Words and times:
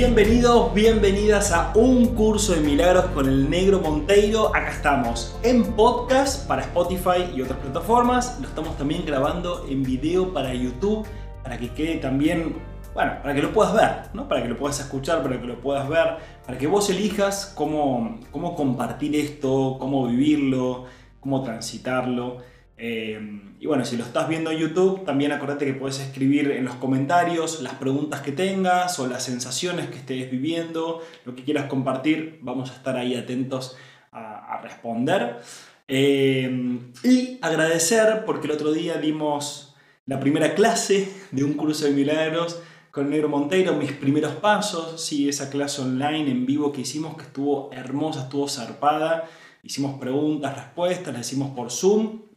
Bienvenidos, 0.00 0.72
bienvenidas 0.72 1.52
a 1.52 1.74
un 1.74 2.14
curso 2.14 2.54
de 2.54 2.62
milagros 2.62 3.04
con 3.12 3.28
el 3.28 3.50
negro 3.50 3.80
Monteiro. 3.80 4.48
Acá 4.48 4.70
estamos 4.70 5.38
en 5.42 5.62
podcast 5.62 6.48
para 6.48 6.62
Spotify 6.62 7.30
y 7.36 7.42
otras 7.42 7.58
plataformas. 7.58 8.40
Lo 8.40 8.48
estamos 8.48 8.78
también 8.78 9.04
grabando 9.04 9.66
en 9.68 9.82
video 9.82 10.32
para 10.32 10.54
YouTube 10.54 11.06
para 11.42 11.58
que 11.58 11.74
quede 11.74 11.96
también, 11.96 12.56
bueno, 12.94 13.12
para 13.20 13.34
que 13.34 13.42
lo 13.42 13.52
puedas 13.52 13.74
ver, 13.74 13.90
¿no? 14.14 14.26
Para 14.26 14.42
que 14.42 14.48
lo 14.48 14.56
puedas 14.56 14.80
escuchar, 14.80 15.22
para 15.22 15.38
que 15.38 15.46
lo 15.46 15.60
puedas 15.60 15.86
ver, 15.86 16.16
para 16.46 16.56
que 16.56 16.66
vos 16.66 16.88
elijas 16.88 17.52
cómo, 17.54 18.20
cómo 18.30 18.56
compartir 18.56 19.14
esto, 19.14 19.76
cómo 19.78 20.06
vivirlo, 20.06 20.86
cómo 21.20 21.42
transitarlo. 21.42 22.38
Eh, 22.82 23.20
y 23.60 23.66
bueno, 23.66 23.84
si 23.84 23.98
lo 23.98 24.04
estás 24.04 24.26
viendo 24.26 24.50
en 24.50 24.58
YouTube, 24.58 25.04
también 25.04 25.32
acordate 25.32 25.66
que 25.66 25.74
puedes 25.74 26.00
escribir 26.00 26.50
en 26.50 26.64
los 26.64 26.76
comentarios 26.76 27.60
las 27.60 27.74
preguntas 27.74 28.22
que 28.22 28.32
tengas 28.32 28.98
o 28.98 29.06
las 29.06 29.22
sensaciones 29.22 29.90
que 29.90 29.98
estés 29.98 30.30
viviendo, 30.30 31.02
lo 31.26 31.36
que 31.36 31.44
quieras 31.44 31.66
compartir, 31.66 32.38
vamos 32.40 32.70
a 32.70 32.76
estar 32.76 32.96
ahí 32.96 33.14
atentos 33.14 33.76
a, 34.12 34.60
responder. 34.62 35.40
Eh, 35.88 36.78
y 37.04 37.38
agradecer 37.42 38.24
porque 38.24 38.46
el 38.46 38.52
otro 38.52 38.72
día 38.72 38.96
dimos 38.96 39.74
la 40.06 40.18
primera 40.18 40.54
clase 40.54 41.12
de 41.30 41.44
un 41.44 41.54
curso 41.54 41.84
de 41.84 41.90
milagros 41.90 42.62
con 42.90 43.10
Negro 43.10 43.28
Monteiro, 43.28 43.74
mis 43.74 43.92
primeros 43.92 44.32
pasos, 44.36 45.04
sí, 45.04 45.28
esa 45.28 45.50
clase 45.50 45.82
online 45.82 46.30
en 46.30 46.46
vivo 46.46 46.72
que 46.72 46.80
hicimos 46.80 47.14
que 47.16 47.24
estuvo 47.24 47.70
hermosa, 47.72 48.22
estuvo 48.22 48.48
zarpada. 48.48 49.28
Hicimos 49.62 50.00
preguntas, 50.00 50.56
respuestas, 50.56 51.12
las 51.12 51.26
hicimos 51.26 51.50
por 51.54 51.70
Zoom 51.70 52.29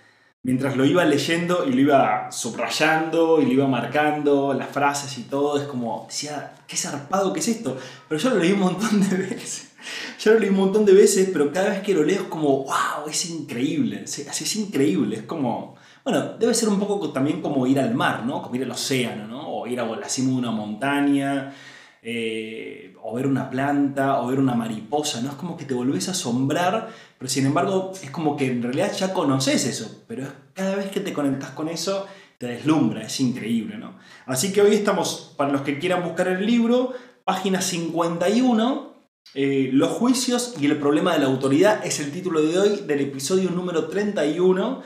mientras 0.44 0.76
lo 0.76 0.86
iba 0.86 1.06
leyendo 1.06 1.66
y 1.66 1.72
lo 1.74 1.82
iba 1.82 2.32
subrayando 2.32 3.42
y 3.42 3.46
lo 3.46 3.52
iba 3.52 3.68
marcando, 3.68 4.54
las 4.54 4.70
frases 4.70 5.18
y 5.18 5.24
todo, 5.24 5.60
es 5.60 5.68
como, 5.68 6.06
decía, 6.08 6.54
qué 6.68 6.76
zarpado 6.76 7.32
que 7.34 7.40
es 7.40 7.48
esto. 7.48 7.78
Pero 8.10 8.20
yo 8.20 8.30
lo 8.32 8.38
leí 8.38 8.52
un 8.52 8.60
montón 8.60 9.10
de 9.10 9.16
veces. 9.16 9.72
Yo 10.20 10.34
lo 10.34 10.40
leí 10.40 10.50
un 10.50 10.58
montón 10.58 10.86
de 10.86 10.94
veces, 10.94 11.30
pero 11.32 11.52
cada 11.52 11.70
vez 11.70 11.82
que 11.82 11.94
lo 11.94 12.04
leo 12.04 12.22
es 12.22 12.28
como, 12.28 12.64
wow, 12.64 13.08
es 13.10 13.30
increíble. 13.30 14.04
Así 14.04 14.24
es 14.44 14.56
increíble. 14.56 15.18
Es 15.18 15.24
como, 15.24 15.76
bueno, 16.04 16.38
debe 16.38 16.54
ser 16.54 16.70
un 16.70 16.80
poco 16.80 17.12
también 17.12 17.42
como 17.42 17.66
ir 17.68 17.80
al 17.80 17.94
mar, 17.94 18.26
¿no? 18.26 18.42
Como 18.42 18.56
ir 18.56 18.64
al 18.64 18.72
océano, 18.72 19.28
¿no? 19.28 19.53
O 19.64 19.68
ir 19.68 19.80
a 19.80 19.86
la 19.86 20.10
cima 20.10 20.32
de 20.32 20.36
una 20.36 20.52
montaña, 20.52 21.54
eh, 22.02 22.94
o 23.02 23.16
ver 23.16 23.28
una 23.28 23.50
planta, 23.50 24.22
o 24.22 24.28
ver 24.28 24.40
una 24.40 24.56
mariposa, 24.56 25.22
¿no? 25.22 25.30
Es 25.30 25.36
como 25.36 25.56
que 25.56 25.66
te 25.66 25.74
volvés 25.74 26.10
a 26.10 26.12
asombrar, 26.12 26.90
pero 27.18 27.30
sin 27.30 27.46
embargo 27.46 27.94
es 28.02 28.12
como 28.12 28.36
que 28.36 28.48
en 28.48 28.62
realidad 28.62 28.92
ya 28.94 29.14
conoces 29.14 29.66
eso, 29.66 30.04
pero 30.08 30.28
cada 30.54 30.76
vez 30.76 30.92
que 30.92 31.00
te 31.00 31.14
conectas 31.14 31.52
con 31.52 31.70
eso 31.70 32.06
te 32.38 32.48
deslumbra, 32.48 33.04
es 33.04 33.20
increíble, 33.22 33.78
¿no? 33.78 33.98
Así 34.26 34.52
que 34.52 34.62
hoy 34.62 34.76
estamos, 34.76 35.34
para 35.38 35.52
los 35.52 35.62
que 35.62 35.80
quieran 35.80 36.04
buscar 36.04 36.28
el 36.28 36.46
libro, 36.46 36.94
página 37.24 37.62
51, 37.62 38.94
eh, 39.36 39.70
los 39.72 39.92
juicios 39.92 40.56
y 40.60 40.66
el 40.66 40.78
problema 40.78 41.14
de 41.14 41.20
la 41.20 41.28
autoridad 41.28 41.86
es 41.86 42.00
el 42.02 42.12
título 42.12 42.42
de 42.42 42.60
hoy 42.60 42.84
del 42.86 43.00
episodio 43.00 43.50
número 43.50 43.88
31. 43.88 44.84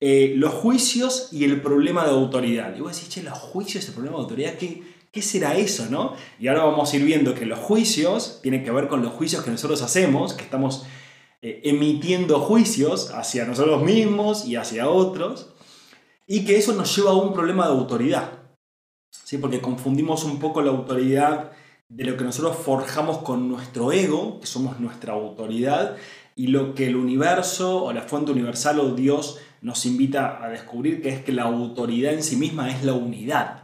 Eh, 0.00 0.34
los 0.36 0.52
juicios 0.52 1.28
y 1.32 1.44
el 1.44 1.62
problema 1.62 2.04
de 2.04 2.10
autoridad. 2.10 2.76
Y 2.76 2.80
vos 2.80 2.94
decís, 2.94 3.08
che, 3.08 3.22
los 3.22 3.38
juicios 3.38 3.86
el 3.88 3.94
problema 3.94 4.16
de 4.16 4.22
autoridad, 4.22 4.54
¿qué, 4.54 4.82
¿qué 5.10 5.22
será 5.22 5.56
eso, 5.56 5.86
no? 5.88 6.14
Y 6.38 6.48
ahora 6.48 6.64
vamos 6.64 6.92
a 6.92 6.96
ir 6.96 7.04
viendo 7.04 7.34
que 7.34 7.46
los 7.46 7.58
juicios 7.58 8.40
tienen 8.42 8.62
que 8.62 8.70
ver 8.70 8.88
con 8.88 9.02
los 9.02 9.12
juicios 9.12 9.42
que 9.42 9.50
nosotros 9.50 9.80
hacemos, 9.80 10.34
que 10.34 10.44
estamos 10.44 10.84
eh, 11.40 11.62
emitiendo 11.64 12.40
juicios 12.40 13.10
hacia 13.14 13.46
nosotros 13.46 13.82
mismos 13.82 14.44
y 14.44 14.56
hacia 14.56 14.90
otros, 14.90 15.50
y 16.26 16.44
que 16.44 16.56
eso 16.56 16.74
nos 16.74 16.94
lleva 16.94 17.12
a 17.12 17.16
un 17.16 17.32
problema 17.32 17.66
de 17.66 17.72
autoridad. 17.72 18.32
¿sí? 19.10 19.38
Porque 19.38 19.60
confundimos 19.60 20.24
un 20.24 20.38
poco 20.38 20.60
la 20.60 20.72
autoridad 20.72 21.52
de 21.88 22.04
lo 22.04 22.16
que 22.16 22.24
nosotros 22.24 22.56
forjamos 22.56 23.18
con 23.18 23.48
nuestro 23.48 23.92
ego, 23.92 24.40
que 24.40 24.46
somos 24.46 24.80
nuestra 24.80 25.12
autoridad, 25.12 25.96
y 26.36 26.48
lo 26.48 26.74
que 26.74 26.86
el 26.86 26.96
universo 26.96 27.82
o 27.82 27.92
la 27.94 28.02
fuente 28.02 28.30
universal 28.30 28.78
o 28.78 28.94
Dios 28.94 29.38
nos 29.62 29.86
invita 29.86 30.44
a 30.44 30.50
descubrir 30.50 31.00
que 31.00 31.08
es 31.08 31.24
que 31.24 31.32
la 31.32 31.44
autoridad 31.44 32.12
en 32.12 32.22
sí 32.22 32.36
misma 32.36 32.70
es 32.70 32.84
la 32.84 32.92
unidad. 32.92 33.62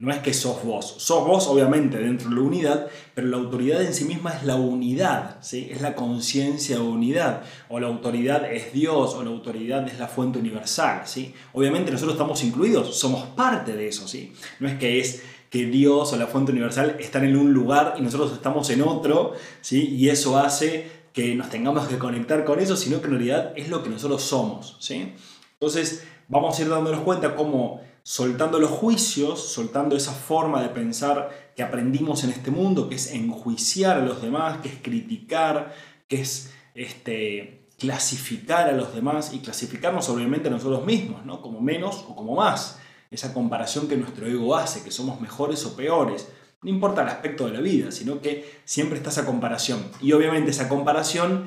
No 0.00 0.10
es 0.10 0.18
que 0.18 0.32
sos 0.32 0.64
vos, 0.64 0.96
sos 0.98 1.26
vos 1.26 1.46
obviamente 1.46 1.98
dentro 1.98 2.30
de 2.30 2.34
la 2.34 2.40
unidad, 2.40 2.86
pero 3.14 3.28
la 3.28 3.36
autoridad 3.36 3.82
en 3.82 3.92
sí 3.92 4.06
misma 4.06 4.34
es 4.34 4.44
la 4.44 4.56
unidad, 4.56 5.36
¿sí? 5.42 5.68
es 5.70 5.82
la 5.82 5.94
conciencia 5.94 6.76
de 6.76 6.82
unidad, 6.82 7.42
o 7.68 7.78
la 7.78 7.88
autoridad 7.88 8.50
es 8.50 8.72
Dios, 8.72 9.14
o 9.14 9.22
la 9.22 9.28
autoridad 9.28 9.86
es 9.86 9.98
la 9.98 10.08
fuente 10.08 10.38
universal. 10.38 11.02
¿sí? 11.04 11.34
Obviamente 11.52 11.92
nosotros 11.92 12.14
estamos 12.14 12.42
incluidos, 12.42 12.98
somos 12.98 13.26
parte 13.28 13.74
de 13.74 13.88
eso, 13.88 14.08
¿sí? 14.08 14.32
no 14.58 14.68
es 14.68 14.78
que 14.78 15.00
es 15.00 15.22
que 15.50 15.66
Dios 15.66 16.12
o 16.12 16.16
la 16.16 16.28
fuente 16.28 16.52
universal 16.52 16.96
están 16.98 17.24
en 17.24 17.36
un 17.36 17.52
lugar 17.52 17.96
y 17.98 18.02
nosotros 18.02 18.32
estamos 18.32 18.70
en 18.70 18.80
otro, 18.82 19.34
¿sí? 19.60 19.96
y 19.96 20.08
eso 20.08 20.38
hace 20.38 20.99
que 21.12 21.34
nos 21.34 21.50
tengamos 21.50 21.88
que 21.88 21.98
conectar 21.98 22.44
con 22.44 22.60
eso, 22.60 22.76
sino 22.76 23.00
que 23.00 23.06
en 23.06 23.12
realidad 23.12 23.52
es 23.56 23.68
lo 23.68 23.82
que 23.82 23.90
nosotros 23.90 24.22
somos. 24.22 24.76
¿sí? 24.80 25.14
Entonces 25.54 26.04
vamos 26.28 26.58
a 26.58 26.62
ir 26.62 26.68
dándonos 26.68 27.00
cuenta 27.00 27.34
cómo 27.34 27.80
soltando 28.02 28.58
los 28.58 28.70
juicios, 28.70 29.52
soltando 29.52 29.96
esa 29.96 30.12
forma 30.12 30.62
de 30.62 30.70
pensar 30.70 31.52
que 31.54 31.62
aprendimos 31.62 32.24
en 32.24 32.30
este 32.30 32.50
mundo, 32.50 32.88
que 32.88 32.94
es 32.94 33.12
enjuiciar 33.12 33.98
a 33.98 34.04
los 34.04 34.22
demás, 34.22 34.58
que 34.62 34.68
es 34.68 34.78
criticar, 34.82 35.74
que 36.08 36.20
es 36.20 36.52
este, 36.74 37.68
clasificar 37.78 38.68
a 38.68 38.72
los 38.72 38.94
demás 38.94 39.32
y 39.34 39.40
clasificarnos 39.40 40.08
obviamente 40.08 40.48
a 40.48 40.52
nosotros 40.52 40.84
mismos, 40.84 41.24
¿no? 41.24 41.42
como 41.42 41.60
menos 41.60 42.04
o 42.08 42.14
como 42.14 42.34
más. 42.36 42.78
Esa 43.10 43.34
comparación 43.34 43.88
que 43.88 43.96
nuestro 43.96 44.26
ego 44.26 44.54
hace, 44.54 44.84
que 44.84 44.90
somos 44.90 45.20
mejores 45.20 45.64
o 45.66 45.74
peores. 45.74 46.28
No 46.62 46.70
importa 46.70 47.02
el 47.02 47.08
aspecto 47.08 47.46
de 47.46 47.54
la 47.54 47.60
vida, 47.60 47.90
sino 47.90 48.20
que 48.20 48.60
siempre 48.64 48.98
está 48.98 49.10
esa 49.10 49.24
comparación. 49.24 49.82
Y 50.00 50.12
obviamente 50.12 50.50
esa 50.50 50.68
comparación 50.68 51.44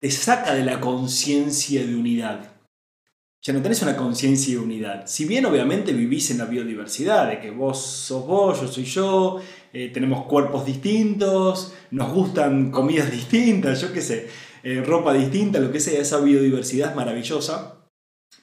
te 0.00 0.10
saca 0.10 0.54
de 0.54 0.64
la 0.64 0.80
conciencia 0.80 1.84
de 1.84 1.96
unidad. 1.96 2.52
Ya 3.42 3.52
no 3.52 3.62
tenés 3.62 3.82
una 3.82 3.96
conciencia 3.96 4.54
de 4.54 4.60
unidad. 4.60 5.06
Si 5.06 5.24
bien 5.24 5.46
obviamente 5.46 5.92
vivís 5.92 6.30
en 6.30 6.38
la 6.38 6.46
biodiversidad, 6.46 7.28
de 7.28 7.40
que 7.40 7.50
vos 7.50 7.80
sos 7.80 8.26
vos, 8.26 8.60
yo 8.60 8.68
soy 8.68 8.84
yo, 8.84 9.40
eh, 9.72 9.90
tenemos 9.92 10.26
cuerpos 10.26 10.64
distintos, 10.64 11.72
nos 11.90 12.12
gustan 12.12 12.70
comidas 12.70 13.10
distintas, 13.10 13.80
yo 13.80 13.92
qué 13.92 14.00
sé, 14.00 14.28
eh, 14.62 14.82
ropa 14.84 15.12
distinta, 15.12 15.60
lo 15.60 15.70
que 15.70 15.78
sea, 15.80 16.00
esa 16.00 16.18
biodiversidad 16.18 16.90
es 16.90 16.96
maravillosa, 16.96 17.86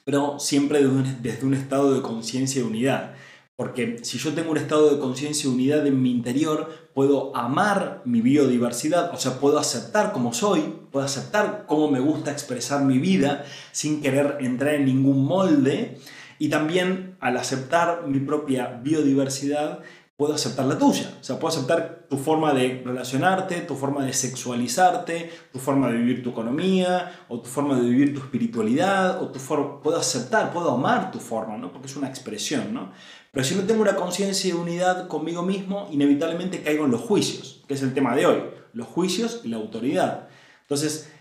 pero 0.04 0.38
siempre 0.38 0.80
desde 1.20 1.44
un 1.44 1.54
estado 1.54 1.92
de 1.94 2.00
conciencia 2.00 2.62
de 2.62 2.68
unidad. 2.68 3.14
Porque 3.56 3.98
si 4.02 4.18
yo 4.18 4.34
tengo 4.34 4.50
un 4.50 4.56
estado 4.56 4.90
de 4.90 4.98
conciencia 4.98 5.48
y 5.48 5.52
unidad 5.52 5.86
en 5.86 6.02
mi 6.02 6.10
interior, 6.10 6.88
puedo 6.92 7.34
amar 7.36 8.02
mi 8.04 8.20
biodiversidad, 8.20 9.14
o 9.14 9.16
sea, 9.16 9.38
puedo 9.38 9.58
aceptar 9.58 10.12
como 10.12 10.32
soy, 10.32 10.74
puedo 10.90 11.06
aceptar 11.06 11.64
cómo 11.68 11.88
me 11.88 12.00
gusta 12.00 12.32
expresar 12.32 12.82
mi 12.82 12.98
vida 12.98 13.44
sin 13.70 14.02
querer 14.02 14.38
entrar 14.40 14.74
en 14.74 14.86
ningún 14.86 15.24
molde. 15.24 15.98
Y 16.40 16.48
también 16.48 17.16
al 17.20 17.36
aceptar 17.36 18.08
mi 18.08 18.18
propia 18.18 18.80
biodiversidad, 18.82 19.80
puedo 20.16 20.34
aceptar 20.34 20.66
la 20.66 20.76
tuya. 20.76 21.14
O 21.20 21.24
sea, 21.24 21.38
puedo 21.38 21.54
aceptar 21.54 22.06
tu 22.10 22.16
forma 22.16 22.52
de 22.54 22.82
relacionarte, 22.84 23.60
tu 23.60 23.76
forma 23.76 24.04
de 24.04 24.12
sexualizarte, 24.12 25.30
tu 25.52 25.60
forma 25.60 25.88
de 25.90 25.98
vivir 25.98 26.22
tu 26.22 26.30
economía, 26.30 27.24
o 27.28 27.40
tu 27.40 27.48
forma 27.48 27.76
de 27.76 27.88
vivir 27.88 28.14
tu 28.14 28.20
espiritualidad, 28.20 29.22
o 29.22 29.28
tu 29.28 29.38
forma... 29.38 29.80
Puedo 29.80 29.96
aceptar, 29.96 30.52
puedo 30.52 30.72
amar 30.72 31.12
tu 31.12 31.18
forma, 31.18 31.56
¿no? 31.56 31.72
Porque 31.72 31.86
es 31.86 31.96
una 31.96 32.08
expresión, 32.08 32.74
¿no? 32.74 32.92
Pero 33.34 33.44
si 33.44 33.56
no 33.56 33.64
tengo 33.64 33.82
una 33.82 33.96
conciencia 33.96 34.54
de 34.54 34.60
unidad 34.60 35.08
conmigo 35.08 35.42
mismo, 35.42 35.88
inevitablemente 35.90 36.62
caigo 36.62 36.84
en 36.84 36.92
los 36.92 37.00
juicios, 37.00 37.62
que 37.66 37.74
es 37.74 37.82
el 37.82 37.92
tema 37.92 38.14
de 38.14 38.26
hoy. 38.26 38.42
Los 38.72 38.86
juicios 38.86 39.40
y 39.44 39.48
la 39.48 39.56
autoridad. 39.56 40.28
Entonces, 40.62 41.12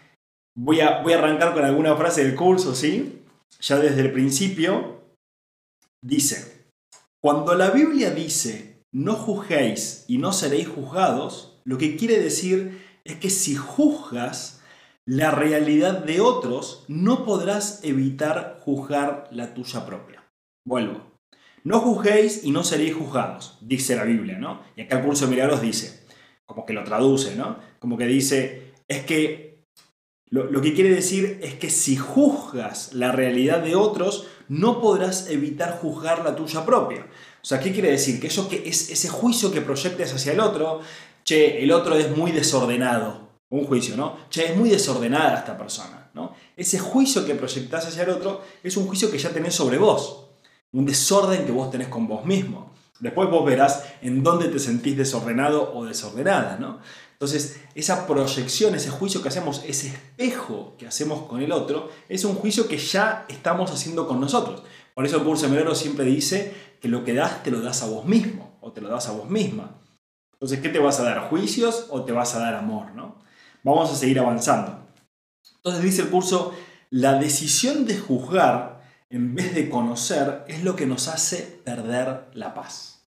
voy 0.55 0.79
a, 0.79 1.01
voy 1.01 1.13
a 1.13 1.17
arrancar 1.17 1.53
con 1.53 1.65
alguna 1.65 1.95
frase 1.95 2.23
del 2.23 2.35
curso, 2.35 2.75
¿sí? 2.75 3.23
Ya 3.59 3.79
desde 3.79 4.01
el 4.01 4.11
principio, 4.13 5.01
dice, 6.03 6.67
cuando 7.21 7.55
la 7.55 7.71
Biblia 7.71 8.11
dice 8.11 8.73
no 8.93 9.15
juzguéis 9.15 10.05
y 10.07 10.19
no 10.19 10.31
seréis 10.33 10.67
juzgados, 10.67 11.59
lo 11.65 11.79
que 11.79 11.97
quiere 11.97 12.19
decir 12.19 12.79
es 13.03 13.15
que 13.15 13.31
si 13.31 13.55
juzgas 13.55 14.61
la 15.05 15.31
realidad 15.31 16.05
de 16.05 16.21
otros, 16.21 16.85
no 16.87 17.25
podrás 17.25 17.83
evitar 17.83 18.59
juzgar 18.61 19.27
la 19.31 19.55
tuya 19.55 19.85
propia. 19.85 20.23
Vuelvo. 20.65 21.12
No 21.63 21.79
juzguéis 21.79 22.43
y 22.43 22.51
no 22.51 22.63
seréis 22.63 22.93
juzgados, 22.93 23.57
dice 23.61 23.95
la 23.95 24.03
Biblia, 24.03 24.37
¿no? 24.37 24.61
Y 24.75 24.81
acá 24.81 24.97
el 24.97 25.05
curso 25.05 25.25
de 25.25 25.31
milagros 25.31 25.61
dice, 25.61 26.05
como 26.45 26.65
que 26.65 26.73
lo 26.73 26.83
traduce, 26.83 27.35
¿no? 27.35 27.57
Como 27.79 27.97
que 27.97 28.05
dice, 28.05 28.73
es 28.87 29.05
que 29.05 29.63
lo, 30.29 30.45
lo 30.45 30.61
que 30.61 30.73
quiere 30.73 30.89
decir 30.89 31.39
es 31.41 31.53
que 31.53 31.69
si 31.69 31.95
juzgas 31.95 32.93
la 32.93 33.11
realidad 33.11 33.63
de 33.63 33.75
otros, 33.75 34.27
no 34.49 34.81
podrás 34.81 35.29
evitar 35.29 35.79
juzgar 35.79 36.23
la 36.23 36.35
tuya 36.35 36.65
propia. 36.65 37.07
O 37.41 37.45
sea, 37.45 37.59
¿qué 37.59 37.71
quiere 37.71 37.91
decir? 37.91 38.19
Que 38.19 38.27
eso 38.27 38.49
que 38.49 38.67
es 38.67 38.89
ese 38.89 39.09
juicio 39.09 39.51
que 39.51 39.61
proyectes 39.61 40.13
hacia 40.13 40.33
el 40.33 40.39
otro, 40.39 40.81
che, 41.23 41.63
el 41.63 41.71
otro 41.71 41.95
es 41.95 42.15
muy 42.15 42.31
desordenado. 42.31 43.29
Un 43.49 43.65
juicio, 43.65 43.95
¿no? 43.95 44.17
Che, 44.29 44.45
es 44.45 44.55
muy 44.57 44.69
desordenada 44.69 45.39
esta 45.39 45.57
persona, 45.57 46.09
¿no? 46.13 46.35
Ese 46.57 46.79
juicio 46.79 47.25
que 47.25 47.35
proyectas 47.35 47.87
hacia 47.87 48.03
el 48.03 48.09
otro 48.09 48.41
es 48.63 48.75
un 48.75 48.87
juicio 48.87 49.11
que 49.11 49.17
ya 49.17 49.29
tenés 49.29 49.55
sobre 49.55 49.77
vos. 49.77 50.32
Un 50.73 50.85
desorden 50.85 51.45
que 51.45 51.51
vos 51.51 51.71
tenés 51.71 51.87
con 51.87 52.07
vos 52.07 52.25
mismo. 52.25 52.73
Después 52.99 53.29
vos 53.29 53.45
verás 53.45 53.83
en 54.01 54.23
dónde 54.23 54.49
te 54.49 54.59
sentís 54.59 54.97
desordenado 54.97 55.73
o 55.73 55.85
desordenada, 55.85 56.57
¿no? 56.59 56.79
Entonces, 57.23 57.61
esa 57.73 58.05
proyección, 58.05 58.75
ese 58.75 58.89
juicio 58.89 59.21
que 59.21 59.29
hacemos, 59.29 59.63
ese 59.65 59.87
espejo 59.87 60.75
que 60.77 60.87
hacemos 60.87 61.23
con 61.27 61.41
el 61.41 61.51
otro, 61.51 61.89
es 62.09 62.25
un 62.25 62.35
juicio 62.35 62.67
que 62.67 62.77
ya 62.77 63.25
estamos 63.29 63.71
haciendo 63.71 64.07
con 64.07 64.19
nosotros. 64.19 64.63
Por 64.93 65.05
eso 65.05 65.17
el 65.17 65.23
curso 65.23 65.47
de 65.47 65.75
siempre 65.75 66.05
dice 66.05 66.53
que 66.81 66.87
lo 66.89 67.03
que 67.03 67.13
das 67.13 67.43
te 67.43 67.51
lo 67.51 67.61
das 67.61 67.81
a 67.81 67.87
vos 67.87 68.05
mismo 68.05 68.57
o 68.61 68.71
te 68.73 68.81
lo 68.81 68.89
das 68.89 69.07
a 69.07 69.13
vos 69.13 69.29
misma. 69.29 69.79
Entonces, 70.33 70.59
¿qué 70.59 70.69
te 70.69 70.79
vas 70.79 70.99
a 70.99 71.03
dar? 71.03 71.29
¿Juicios 71.29 71.87
o 71.89 72.03
te 72.03 72.11
vas 72.11 72.35
a 72.35 72.39
dar 72.39 72.55
amor? 72.55 72.91
¿no? 72.93 73.15
Vamos 73.63 73.89
a 73.89 73.95
seguir 73.95 74.19
avanzando. 74.19 74.79
Entonces 75.55 75.81
dice 75.81 76.01
el 76.01 76.09
curso, 76.09 76.53
la 76.89 77.13
decisión 77.19 77.85
de 77.85 77.97
juzgar 77.97 78.72
en 79.13 79.35
vez 79.35 79.53
de 79.53 79.69
conocer 79.69 80.43
es 80.47 80.63
lo 80.63 80.75
que 80.75 80.87
nos 80.87 81.07
hace 81.07 81.61
perder 81.63 82.25
la 82.33 82.55
paz. 82.55 83.07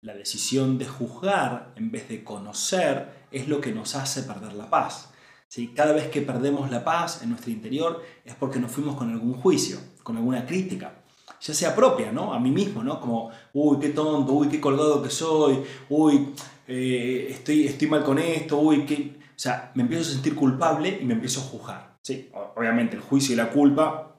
La 0.00 0.14
decisión 0.14 0.78
de 0.78 0.86
juzgar 0.86 1.74
en 1.74 1.90
vez 1.90 2.08
de 2.08 2.22
conocer 2.22 3.26
es 3.32 3.48
lo 3.48 3.60
que 3.60 3.72
nos 3.72 3.96
hace 3.96 4.22
perder 4.22 4.52
la 4.52 4.70
paz. 4.70 5.10
¿Sí? 5.48 5.72
Cada 5.74 5.92
vez 5.92 6.06
que 6.06 6.22
perdemos 6.22 6.70
la 6.70 6.84
paz 6.84 7.22
en 7.22 7.30
nuestro 7.30 7.50
interior 7.50 8.00
es 8.24 8.36
porque 8.36 8.60
nos 8.60 8.70
fuimos 8.70 8.94
con 8.94 9.10
algún 9.10 9.34
juicio, 9.34 9.78
con 10.04 10.16
alguna 10.16 10.46
crítica, 10.46 11.02
ya 11.40 11.52
sea 11.52 11.74
propia, 11.74 12.12
¿no? 12.12 12.32
A 12.32 12.38
mí 12.38 12.52
mismo, 12.52 12.84
¿no? 12.84 13.00
Como, 13.00 13.32
uy, 13.52 13.80
qué 13.80 13.88
tonto, 13.88 14.32
uy, 14.32 14.48
qué 14.48 14.60
colgado 14.60 15.02
que 15.02 15.10
soy, 15.10 15.64
uy, 15.88 16.32
eh, 16.68 17.26
estoy, 17.28 17.66
estoy 17.66 17.88
mal 17.88 18.04
con 18.04 18.20
esto, 18.20 18.56
uy, 18.58 18.86
qué... 18.86 19.18
O 19.30 19.42
sea, 19.42 19.72
me 19.74 19.82
empiezo 19.82 20.08
a 20.08 20.12
sentir 20.12 20.36
culpable 20.36 21.00
y 21.02 21.04
me 21.04 21.14
empiezo 21.14 21.40
a 21.40 21.44
juzgar, 21.44 21.98
¿sí? 22.02 22.30
Obviamente 22.54 22.94
el 22.94 23.02
juicio 23.02 23.32
y 23.32 23.36
la 23.36 23.50
culpa 23.50 24.10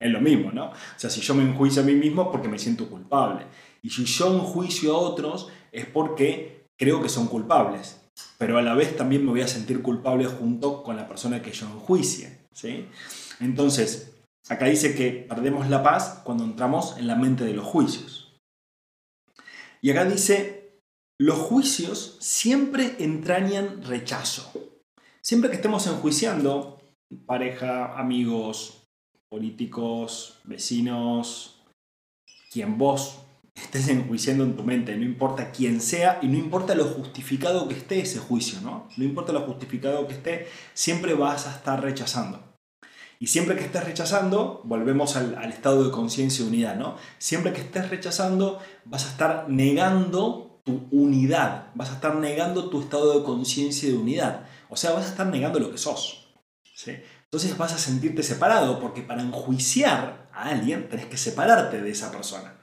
es 0.00 0.10
lo 0.10 0.20
mismo, 0.20 0.50
¿no? 0.50 0.70
O 0.70 0.74
sea, 0.96 1.10
si 1.10 1.20
yo 1.20 1.34
me 1.34 1.42
enjuicio 1.42 1.82
a 1.82 1.84
mí 1.84 1.94
mismo 1.94 2.32
porque 2.32 2.48
me 2.48 2.58
siento 2.58 2.88
culpable. 2.88 3.46
Y 3.82 3.90
si 3.90 4.04
yo 4.04 4.34
enjuicio 4.34 4.94
a 4.94 4.98
otros 4.98 5.48
es 5.70 5.86
porque 5.86 6.64
creo 6.78 7.02
que 7.02 7.08
son 7.08 7.28
culpables. 7.28 8.00
Pero 8.38 8.58
a 8.58 8.62
la 8.62 8.74
vez 8.74 8.96
también 8.96 9.24
me 9.24 9.30
voy 9.30 9.42
a 9.42 9.48
sentir 9.48 9.82
culpable 9.82 10.24
junto 10.24 10.82
con 10.82 10.96
la 10.96 11.06
persona 11.06 11.42
que 11.42 11.52
yo 11.52 11.66
enjuicie, 11.66 12.38
¿sí? 12.52 12.86
Entonces, 13.40 14.10
Acá 14.50 14.66
dice 14.66 14.96
que 14.96 15.12
perdemos 15.28 15.68
la 15.68 15.84
paz 15.84 16.22
cuando 16.24 16.42
entramos 16.42 16.96
en 16.98 17.06
la 17.06 17.14
mente 17.14 17.44
de 17.44 17.54
los 17.54 17.64
juicios. 17.64 18.36
Y 19.80 19.90
acá 19.90 20.04
dice, 20.04 20.80
los 21.20 21.38
juicios 21.38 22.16
siempre 22.20 22.96
entrañan 22.98 23.82
rechazo. 23.84 24.52
Siempre 25.22 25.50
que 25.50 25.56
estemos 25.56 25.86
enjuiciando, 25.86 26.82
pareja, 27.26 27.96
amigos, 27.96 28.79
políticos, 29.30 30.40
vecinos, 30.44 31.62
quien 32.50 32.76
vos 32.76 33.20
estés 33.54 33.88
enjuiciando 33.88 34.44
en 34.44 34.56
tu 34.56 34.64
mente, 34.64 34.96
no 34.96 35.04
importa 35.04 35.52
quién 35.52 35.80
sea 35.80 36.18
y 36.22 36.26
no 36.26 36.36
importa 36.36 36.74
lo 36.74 36.84
justificado 36.84 37.68
que 37.68 37.74
esté 37.74 38.00
ese 38.00 38.18
juicio, 38.18 38.60
¿no? 38.60 38.88
No 38.96 39.04
importa 39.04 39.32
lo 39.32 39.42
justificado 39.42 40.06
que 40.08 40.14
esté, 40.14 40.48
siempre 40.74 41.14
vas 41.14 41.46
a 41.46 41.54
estar 41.54 41.80
rechazando. 41.80 42.50
Y 43.20 43.26
siempre 43.26 43.54
que 43.54 43.64
estés 43.64 43.84
rechazando, 43.84 44.62
volvemos 44.64 45.14
al, 45.14 45.52
estado 45.52 45.84
de 45.84 45.90
conciencia 45.90 46.42
y 46.44 46.48
unidad, 46.48 46.76
¿no? 46.76 46.96
Siempre 47.18 47.52
que 47.52 47.60
estés 47.60 47.90
rechazando, 47.90 48.58
vas 48.86 49.06
a 49.06 49.10
estar 49.10 49.48
negando 49.48 50.62
tu 50.64 50.88
unidad, 50.90 51.66
vas 51.74 51.90
a 51.90 51.94
estar 51.94 52.16
negando 52.16 52.70
tu 52.70 52.80
estado 52.80 53.18
de 53.18 53.24
conciencia 53.24 53.88
y 53.88 53.92
de 53.92 53.98
unidad. 53.98 54.46
O 54.70 54.76
sea, 54.76 54.92
vas 54.92 55.04
a 55.06 55.10
estar 55.10 55.26
negando 55.26 55.60
lo 55.60 55.70
que 55.70 55.76
sos. 55.78 56.32
¿sí? 56.74 56.92
Entonces 57.32 57.56
vas 57.56 57.72
a 57.72 57.78
sentirte 57.78 58.22
separado, 58.22 58.80
porque 58.80 59.02
para 59.02 59.22
enjuiciar 59.22 60.28
a 60.32 60.50
alguien 60.50 60.88
tenés 60.88 61.06
que 61.06 61.16
separarte 61.16 61.80
de 61.80 61.90
esa 61.90 62.10
persona. 62.10 62.54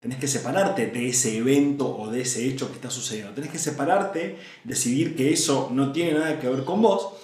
Tenés 0.00 0.18
que 0.18 0.28
separarte 0.28 0.86
de 0.86 1.08
ese 1.08 1.36
evento 1.36 1.96
o 1.96 2.10
de 2.10 2.22
ese 2.22 2.46
hecho 2.46 2.68
que 2.68 2.74
está 2.74 2.90
sucediendo. 2.90 3.34
Tenés 3.34 3.50
que 3.50 3.58
separarte, 3.58 4.38
decidir 4.64 5.16
que 5.16 5.32
eso 5.32 5.70
no 5.72 5.92
tiene 5.92 6.18
nada 6.18 6.38
que 6.38 6.48
ver 6.48 6.64
con 6.64 6.82
vos 6.82 7.14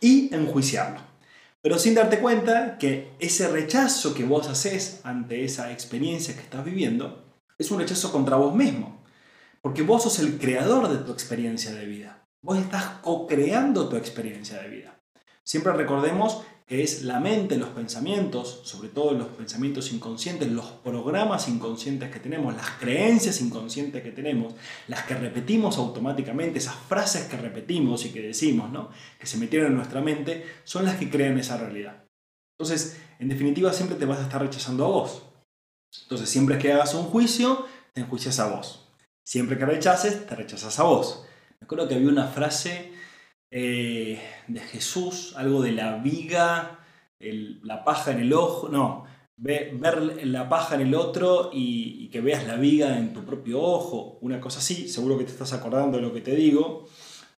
y 0.00 0.34
enjuiciarlo 0.34 1.10
pero 1.62 1.78
sin 1.78 1.94
darte 1.94 2.20
cuenta 2.20 2.78
que 2.78 3.12
ese 3.18 3.48
rechazo 3.48 4.14
que 4.14 4.24
vos 4.24 4.48
haces 4.48 5.00
ante 5.04 5.44
esa 5.44 5.72
experiencia 5.72 6.34
que 6.34 6.40
estás 6.40 6.64
viviendo 6.64 7.24
es 7.58 7.70
un 7.70 7.78
rechazo 7.78 8.10
contra 8.10 8.36
vos 8.36 8.54
mismo, 8.54 9.04
porque 9.60 9.82
vos 9.82 10.02
sos 10.02 10.18
el 10.20 10.38
creador 10.38 10.88
de 10.88 11.04
tu 11.04 11.12
experiencia 11.12 11.72
de 11.72 11.84
vida. 11.84 12.26
Vos 12.42 12.58
estás 12.58 12.84
co-creando 13.02 13.90
tu 13.90 13.96
experiencia 13.96 14.62
de 14.62 14.68
vida. 14.68 14.99
Siempre 15.50 15.72
recordemos 15.72 16.42
que 16.64 16.84
es 16.84 17.02
la 17.02 17.18
mente, 17.18 17.56
los 17.56 17.70
pensamientos, 17.70 18.60
sobre 18.62 18.88
todo 18.88 19.14
los 19.14 19.26
pensamientos 19.26 19.92
inconscientes, 19.92 20.48
los 20.48 20.66
programas 20.66 21.48
inconscientes 21.48 22.08
que 22.08 22.20
tenemos, 22.20 22.54
las 22.54 22.70
creencias 22.78 23.40
inconscientes 23.40 24.00
que 24.00 24.12
tenemos, 24.12 24.54
las 24.86 25.02
que 25.06 25.16
repetimos 25.16 25.76
automáticamente, 25.76 26.60
esas 26.60 26.76
frases 26.76 27.24
que 27.24 27.36
repetimos 27.36 28.04
y 28.04 28.10
que 28.10 28.22
decimos, 28.22 28.70
¿no? 28.70 28.90
que 29.18 29.26
se 29.26 29.38
metieron 29.38 29.72
en 29.72 29.76
nuestra 29.78 30.00
mente, 30.00 30.46
son 30.62 30.84
las 30.84 30.98
que 30.98 31.10
crean 31.10 31.36
esa 31.36 31.56
realidad. 31.56 32.04
Entonces, 32.56 33.00
en 33.18 33.28
definitiva, 33.28 33.72
siempre 33.72 33.98
te 33.98 34.04
vas 34.04 34.20
a 34.20 34.22
estar 34.22 34.40
rechazando 34.40 34.84
a 34.84 34.88
vos. 34.88 35.24
Entonces, 36.04 36.28
siempre 36.28 36.58
que 36.58 36.72
hagas 36.72 36.94
un 36.94 37.06
juicio, 37.06 37.66
te 37.92 38.02
enjuicias 38.02 38.38
a 38.38 38.54
vos. 38.54 38.86
Siempre 39.26 39.58
que 39.58 39.66
rechaces, 39.66 40.28
te 40.28 40.36
rechazas 40.36 40.78
a 40.78 40.84
vos. 40.84 41.24
Me 41.58 41.64
acuerdo 41.64 41.88
que 41.88 41.96
había 41.96 42.08
una 42.08 42.28
frase 42.28 43.00
eh, 43.50 44.20
de 44.46 44.60
Jesús, 44.60 45.34
algo 45.36 45.62
de 45.62 45.72
la 45.72 45.96
viga, 45.96 46.78
la 47.18 47.84
paja 47.84 48.12
en 48.12 48.20
el 48.20 48.32
ojo, 48.32 48.68
no, 48.68 49.04
ver 49.36 50.26
la 50.26 50.48
paja 50.48 50.74
en 50.74 50.82
el 50.82 50.94
otro 50.94 51.50
y, 51.52 52.08
que 52.10 52.20
veas 52.20 52.46
la 52.46 52.56
viga 52.56 52.98
en 52.98 53.12
tu 53.12 53.24
propio 53.24 53.60
ojo, 53.60 54.18
una 54.20 54.40
cosa 54.40 54.58
así, 54.58 54.88
seguro 54.88 55.16
que 55.16 55.24
te 55.24 55.32
estás 55.32 55.52
acordando 55.52 55.96
de 55.96 56.02
lo 56.02 56.12
que 56.12 56.20
te 56.20 56.34
digo. 56.34 56.88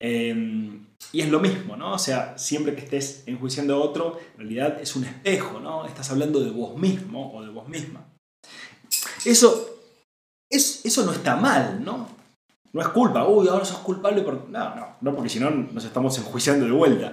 Em, 0.01 0.87
y 1.13 1.21
es 1.21 1.29
lo 1.29 1.41
mismo, 1.41 1.77
¿no? 1.77 1.93
O 1.93 1.99
sea, 1.99 2.37
siempre 2.39 2.75
que 2.75 2.83
estés 2.83 3.23
enjuiciando 3.27 3.75
a 3.75 3.79
otro, 3.79 4.19
en 4.35 4.39
realidad 4.39 4.81
es 4.81 4.97
un 4.97 5.05
espejo, 5.05 5.61
¿no? 5.61 5.85
Estás 5.87 6.11
hablando 6.11 6.41
de 6.41 6.51
vos 6.51 6.77
mismo 6.77 7.33
o 7.35 7.43
de 7.43 7.51
vos 7.51 7.69
misma. 7.69 8.05
Eso, 9.25 9.79
es, 10.51 10.85
eso 10.85 11.05
no 11.05 11.13
está 11.13 11.37
mal, 11.37 11.85
¿no? 11.85 12.09
No 12.73 12.81
es 12.81 12.89
culpa, 12.89 13.27
uy, 13.27 13.49
ahora 13.49 13.65
sos 13.65 13.79
culpable. 13.79 14.23
No, 14.23 14.75
no, 14.75 14.97
no, 15.01 15.15
porque 15.15 15.29
si 15.29 15.39
no 15.39 15.51
nos 15.51 15.85
estamos 15.85 16.17
enjuiciando 16.19 16.65
de 16.65 16.73
vuelta. 16.73 17.13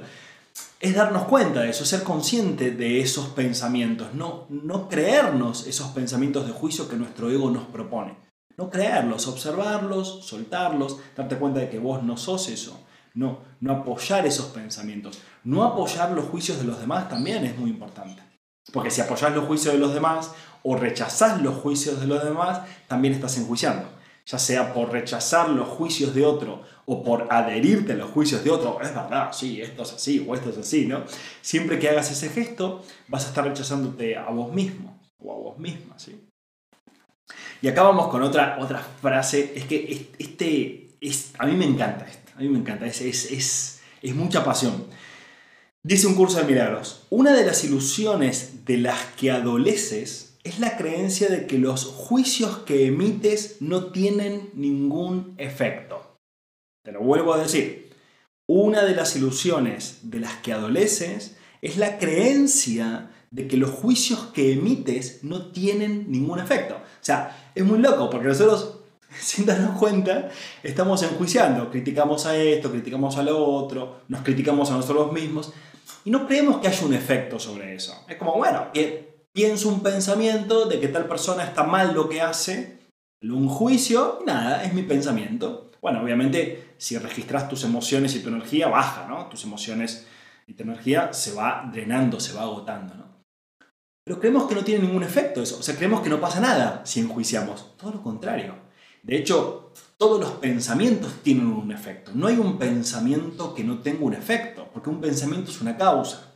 Es 0.79 0.95
darnos 0.95 1.23
cuenta 1.23 1.61
de 1.61 1.69
eso, 1.69 1.83
ser 1.83 2.03
consciente 2.03 2.71
de 2.71 3.01
esos 3.01 3.27
pensamientos, 3.27 4.13
no, 4.13 4.45
no 4.49 4.87
creernos 4.87 5.67
esos 5.67 5.89
pensamientos 5.89 6.47
de 6.47 6.53
juicio 6.53 6.87
que 6.87 6.95
nuestro 6.95 7.29
ego 7.29 7.51
nos 7.51 7.65
propone. 7.65 8.15
No 8.55 8.69
creerlos, 8.69 9.27
observarlos, 9.27 10.25
soltarlos, 10.25 10.97
darte 11.17 11.37
cuenta 11.37 11.59
de 11.59 11.69
que 11.69 11.79
vos 11.79 12.01
no 12.03 12.15
sos 12.15 12.47
eso. 12.47 12.81
No, 13.13 13.39
no 13.59 13.73
apoyar 13.73 14.25
esos 14.25 14.47
pensamientos. 14.47 15.21
No 15.43 15.63
apoyar 15.63 16.11
los 16.11 16.25
juicios 16.25 16.59
de 16.59 16.63
los 16.63 16.79
demás 16.79 17.09
también 17.09 17.43
es 17.43 17.57
muy 17.57 17.69
importante. 17.69 18.23
Porque 18.71 18.91
si 18.91 19.01
apoyás 19.01 19.35
los 19.35 19.45
juicios 19.45 19.73
de 19.73 19.79
los 19.79 19.93
demás 19.93 20.31
o 20.63 20.77
rechazás 20.77 21.41
los 21.41 21.55
juicios 21.55 21.99
de 21.99 22.07
los 22.07 22.23
demás, 22.23 22.61
también 22.87 23.13
estás 23.13 23.37
enjuiciando 23.37 23.98
ya 24.29 24.37
sea 24.37 24.73
por 24.73 24.91
rechazar 24.91 25.49
los 25.49 25.67
juicios 25.67 26.13
de 26.13 26.23
otro 26.23 26.61
o 26.85 27.03
por 27.03 27.27
adherirte 27.31 27.93
a 27.93 27.95
los 27.95 28.11
juicios 28.11 28.43
de 28.43 28.51
otro, 28.51 28.79
es 28.79 28.93
verdad, 28.93 29.31
sí, 29.33 29.59
esto 29.59 29.81
es 29.81 29.93
así 29.93 30.23
o 30.27 30.35
esto 30.35 30.51
es 30.51 30.57
así, 30.59 30.85
¿no? 30.85 31.03
Siempre 31.41 31.79
que 31.79 31.89
hagas 31.89 32.11
ese 32.11 32.29
gesto, 32.29 32.83
vas 33.07 33.25
a 33.25 33.29
estar 33.29 33.43
rechazándote 33.43 34.15
a 34.15 34.29
vos 34.29 34.53
mismo 34.53 35.01
o 35.17 35.33
a 35.33 35.35
vos 35.35 35.57
misma, 35.57 35.97
¿sí? 35.97 36.27
Y 37.63 37.67
acá 37.67 37.81
vamos 37.81 38.07
con 38.09 38.21
otra, 38.21 38.57
otra 38.59 38.79
frase, 39.01 39.51
es 39.55 39.65
que 39.65 40.11
este, 40.19 40.91
es, 41.01 41.31
a 41.39 41.47
mí 41.47 41.55
me 41.55 41.65
encanta 41.65 42.05
esto, 42.05 42.31
a 42.35 42.41
mí 42.41 42.49
me 42.49 42.59
encanta, 42.59 42.85
es, 42.85 43.01
es, 43.01 43.31
es, 43.31 43.81
es 44.03 44.13
mucha 44.13 44.43
pasión. 44.43 44.85
Dice 45.81 46.05
un 46.05 46.13
curso 46.13 46.37
de 46.37 46.43
milagros, 46.43 47.07
una 47.09 47.33
de 47.33 47.45
las 47.45 47.63
ilusiones 47.63 48.63
de 48.65 48.77
las 48.77 48.99
que 49.17 49.31
adoleces 49.31 50.28
es 50.43 50.59
la 50.59 50.77
creencia 50.77 51.29
de 51.29 51.47
que 51.47 51.57
los 51.57 51.85
juicios 51.85 52.59
que 52.59 52.87
emites 52.87 53.57
no 53.61 53.91
tienen 53.91 54.49
ningún 54.53 55.35
efecto. 55.37 56.15
Te 56.83 56.91
lo 56.91 57.01
vuelvo 57.01 57.33
a 57.33 57.39
decir. 57.39 57.89
Una 58.47 58.83
de 58.83 58.95
las 58.95 59.15
ilusiones 59.15 59.99
de 60.03 60.21
las 60.21 60.37
que 60.37 60.53
adoleces 60.53 61.37
es 61.61 61.77
la 61.77 61.99
creencia 61.99 63.11
de 63.31 63.47
que 63.47 63.57
los 63.57 63.69
juicios 63.69 64.31
que 64.33 64.53
emites 64.53 65.23
no 65.23 65.51
tienen 65.51 66.11
ningún 66.11 66.39
efecto. 66.39 66.75
O 66.75 67.03
sea, 67.03 67.51
es 67.53 67.63
muy 67.63 67.77
loco 67.79 68.09
porque 68.09 68.29
nosotros, 68.29 68.79
sin 69.19 69.45
darnos 69.45 69.77
cuenta, 69.77 70.29
estamos 70.63 71.03
enjuiciando. 71.03 71.69
Criticamos 71.69 72.25
a 72.25 72.35
esto, 72.37 72.71
criticamos 72.71 73.17
a 73.17 73.23
lo 73.23 73.45
otro, 73.45 74.01
nos 74.07 74.21
criticamos 74.21 74.71
a 74.71 74.77
nosotros 74.77 75.11
mismos 75.11 75.53
y 76.05 76.11
no 76.11 76.25
creemos 76.25 76.57
que 76.57 76.69
haya 76.69 76.85
un 76.85 76.93
efecto 76.93 77.37
sobre 77.37 77.75
eso. 77.75 78.03
Es 78.07 78.15
como, 78.15 78.35
bueno, 78.37 78.69
pienso 79.33 79.69
un 79.69 79.81
pensamiento 79.81 80.65
de 80.65 80.79
que 80.79 80.87
tal 80.87 81.07
persona 81.07 81.43
está 81.43 81.63
mal 81.63 81.93
lo 81.93 82.09
que 82.09 82.21
hace, 82.21 82.79
un 83.21 83.49
juicio, 83.49 84.19
nada, 84.25 84.63
es 84.63 84.73
mi 84.73 84.83
pensamiento. 84.83 85.71
Bueno, 85.81 86.01
obviamente, 86.01 86.73
si 86.77 86.97
registras 86.97 87.49
tus 87.49 87.63
emociones 87.63 88.15
y 88.15 88.21
tu 88.21 88.29
energía, 88.29 88.67
baja, 88.67 89.07
¿no? 89.07 89.27
Tus 89.27 89.43
emociones 89.43 90.07
y 90.47 90.53
tu 90.53 90.63
energía 90.63 91.13
se 91.13 91.33
va 91.33 91.69
drenando, 91.71 92.19
se 92.19 92.33
va 92.33 92.43
agotando, 92.43 92.95
¿no? 92.95 93.09
Pero 94.03 94.19
creemos 94.19 94.47
que 94.47 94.55
no 94.55 94.63
tiene 94.63 94.85
ningún 94.85 95.03
efecto 95.03 95.41
eso, 95.41 95.59
o 95.59 95.63
sea, 95.63 95.75
creemos 95.75 96.01
que 96.01 96.09
no 96.09 96.19
pasa 96.19 96.39
nada 96.39 96.81
si 96.83 96.99
enjuiciamos. 96.99 97.77
Todo 97.77 97.91
lo 97.91 98.01
contrario. 98.01 98.55
De 99.03 99.15
hecho, 99.17 99.71
todos 99.97 100.19
los 100.19 100.31
pensamientos 100.31 101.21
tienen 101.23 101.47
un 101.47 101.71
efecto. 101.71 102.11
No 102.13 102.27
hay 102.27 102.37
un 102.37 102.57
pensamiento 102.57 103.53
que 103.53 103.63
no 103.63 103.79
tenga 103.79 104.03
un 104.03 104.13
efecto, 104.13 104.67
porque 104.73 104.89
un 104.89 104.99
pensamiento 104.99 105.51
es 105.51 105.61
una 105.61 105.77
causa. 105.77 106.28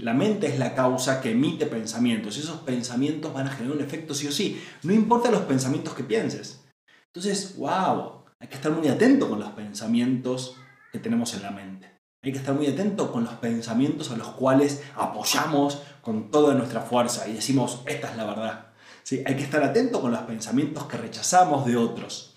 La 0.00 0.14
mente 0.14 0.48
es 0.48 0.58
la 0.58 0.74
causa 0.74 1.20
que 1.20 1.30
emite 1.30 1.66
pensamientos. 1.66 2.36
y 2.36 2.40
Esos 2.40 2.60
pensamientos 2.60 3.32
van 3.32 3.46
a 3.46 3.50
generar 3.50 3.76
un 3.76 3.84
efecto 3.84 4.14
sí 4.14 4.26
o 4.26 4.32
sí. 4.32 4.60
No 4.82 4.92
importa 4.92 5.30
los 5.30 5.42
pensamientos 5.42 5.94
que 5.94 6.04
pienses. 6.04 6.64
Entonces, 7.06 7.56
wow, 7.56 8.24
hay 8.38 8.48
que 8.48 8.56
estar 8.56 8.72
muy 8.72 8.88
atento 8.88 9.28
con 9.28 9.40
los 9.40 9.50
pensamientos 9.50 10.56
que 10.92 10.98
tenemos 10.98 11.34
en 11.34 11.42
la 11.42 11.50
mente. 11.50 11.88
Hay 12.22 12.32
que 12.32 12.38
estar 12.38 12.54
muy 12.54 12.66
atento 12.66 13.10
con 13.10 13.24
los 13.24 13.34
pensamientos 13.34 14.10
a 14.10 14.16
los 14.16 14.28
cuales 14.28 14.82
apoyamos 14.96 15.80
con 16.02 16.30
toda 16.30 16.54
nuestra 16.54 16.82
fuerza 16.82 17.28
y 17.28 17.34
decimos, 17.34 17.82
esta 17.86 18.10
es 18.10 18.16
la 18.16 18.24
verdad. 18.24 18.66
¿Sí? 19.04 19.22
Hay 19.24 19.36
que 19.36 19.44
estar 19.44 19.62
atento 19.62 20.00
con 20.00 20.10
los 20.10 20.20
pensamientos 20.22 20.84
que 20.84 20.98
rechazamos 20.98 21.64
de 21.64 21.76
otros. 21.76 22.34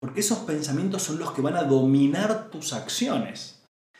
Porque 0.00 0.20
esos 0.20 0.38
pensamientos 0.38 1.02
son 1.02 1.18
los 1.18 1.32
que 1.32 1.42
van 1.42 1.54
a 1.54 1.62
dominar 1.62 2.50
tus 2.50 2.72
acciones 2.72 3.51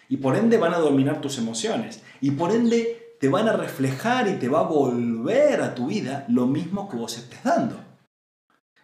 y 0.08 0.18
por 0.18 0.36
ende 0.36 0.58
van 0.58 0.74
a 0.74 0.78
dominar 0.78 1.20
tus 1.20 1.38
emociones 1.38 2.02
y 2.20 2.32
por 2.32 2.52
ende 2.52 3.16
te 3.20 3.28
van 3.28 3.48
a 3.48 3.52
reflejar 3.52 4.28
y 4.28 4.38
te 4.38 4.48
va 4.48 4.60
a 4.60 4.68
volver 4.68 5.60
a 5.60 5.74
tu 5.74 5.86
vida 5.86 6.26
lo 6.28 6.46
mismo 6.46 6.88
que 6.88 6.96
vos 6.96 7.16
estés 7.16 7.42
dando. 7.44 7.80